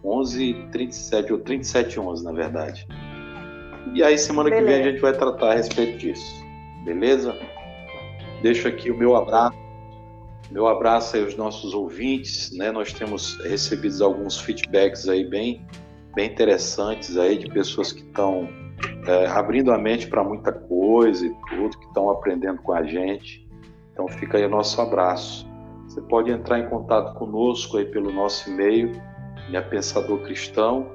11, 0.04 0.68
37, 0.72 1.34
ou 1.34 1.40
37, 1.40 2.00
11, 2.00 2.24
na 2.24 2.32
verdade. 2.32 2.88
E 3.94 4.04
aí 4.04 4.18
semana 4.18 4.50
que 4.50 4.56
vem 4.56 4.64
a 4.64 4.78
Beleza. 4.78 4.92
gente 4.92 5.02
vai 5.02 5.14
tratar 5.14 5.52
a 5.52 5.56
respeito 5.56 5.98
disso. 5.98 6.44
Beleza? 6.84 7.36
Deixo 8.42 8.68
aqui 8.68 8.92
o 8.92 8.98
meu 8.98 9.16
abraço 9.16 9.66
meu 10.52 10.68
abraço 10.68 11.16
aí 11.16 11.24
aos 11.24 11.36
nossos 11.36 11.74
ouvintes, 11.74 12.52
né? 12.56 12.72
Nós 12.72 12.94
temos 12.94 13.38
recebido 13.44 14.04
alguns 14.04 14.40
feedbacks 14.40 15.08
aí 15.08 15.26
bem, 15.26 15.66
bem 16.14 16.32
interessantes 16.32 17.18
aí 17.18 17.38
de 17.38 17.50
pessoas 17.50 17.92
que 17.92 18.02
estão 18.02 18.48
é, 19.08 19.28
abrindo 19.28 19.72
a 19.72 19.78
mente 19.78 20.08
para 20.08 20.24
muita 20.24 20.52
coisa 20.52 21.26
e 21.26 21.34
tudo, 21.50 21.78
que 21.78 21.86
estão 21.86 22.10
aprendendo 22.10 22.62
com 22.62 22.74
a 22.74 22.84
gente. 22.84 23.48
Então 23.92 24.08
fica 24.08 24.38
aí 24.38 24.46
o 24.46 24.50
nosso 24.50 24.80
abraço. 24.82 25.48
Você 25.88 26.02
pode 26.02 26.32
entrar 26.32 26.60
em 26.60 26.70
contato 26.70 27.18
conosco 27.18 27.78
aí 27.78 27.86
pelo 27.86 28.12
nosso 28.12 28.50
e-mail, 28.50 28.92
minha 29.50 29.62
pensador 29.62 30.20
cristão 30.24 30.92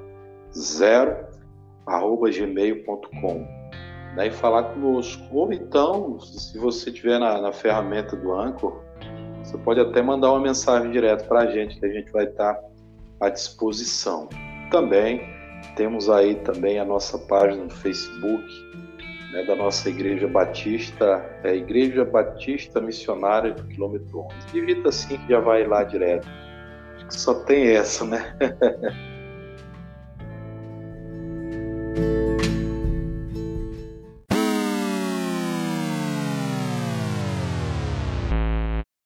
zero 0.53 1.31
arroba 1.85 2.29
gmail.com 2.29 3.47
né, 4.15 4.27
e 4.27 4.31
falar 4.31 4.63
conosco. 4.63 5.23
Ou 5.31 5.51
então, 5.51 6.19
se 6.19 6.57
você 6.57 6.91
tiver 6.91 7.19
na, 7.19 7.41
na 7.41 7.53
ferramenta 7.53 8.15
do 8.15 8.33
Anchor, 8.33 8.81
você 9.43 9.57
pode 9.57 9.79
até 9.79 10.01
mandar 10.01 10.31
uma 10.31 10.39
mensagem 10.39 10.91
direto 10.91 11.27
para 11.27 11.41
a 11.41 11.45
gente, 11.47 11.79
que 11.79 11.85
a 11.85 11.89
gente 11.89 12.11
vai 12.11 12.25
estar 12.25 12.59
à 13.19 13.29
disposição. 13.29 14.29
Também 14.69 15.40
temos 15.75 16.09
aí 16.09 16.35
também 16.35 16.79
a 16.79 16.85
nossa 16.85 17.17
página 17.17 17.63
no 17.63 17.69
Facebook, 17.69 18.43
né, 19.31 19.43
da 19.43 19.55
nossa 19.55 19.89
Igreja 19.89 20.27
Batista, 20.27 21.25
é 21.43 21.55
Igreja 21.55 22.03
Batista 22.03 22.81
Missionária 22.81 23.53
do 23.53 23.63
quilômetro 23.63 24.19
11. 24.19 24.35
Digita 24.51 24.89
assim 24.89 25.17
que 25.17 25.29
já 25.29 25.39
vai 25.39 25.65
lá 25.65 25.83
direto. 25.83 26.27
Acho 26.95 27.07
que 27.07 27.15
só 27.15 27.33
tem 27.33 27.69
essa, 27.69 28.05
né? 28.05 28.35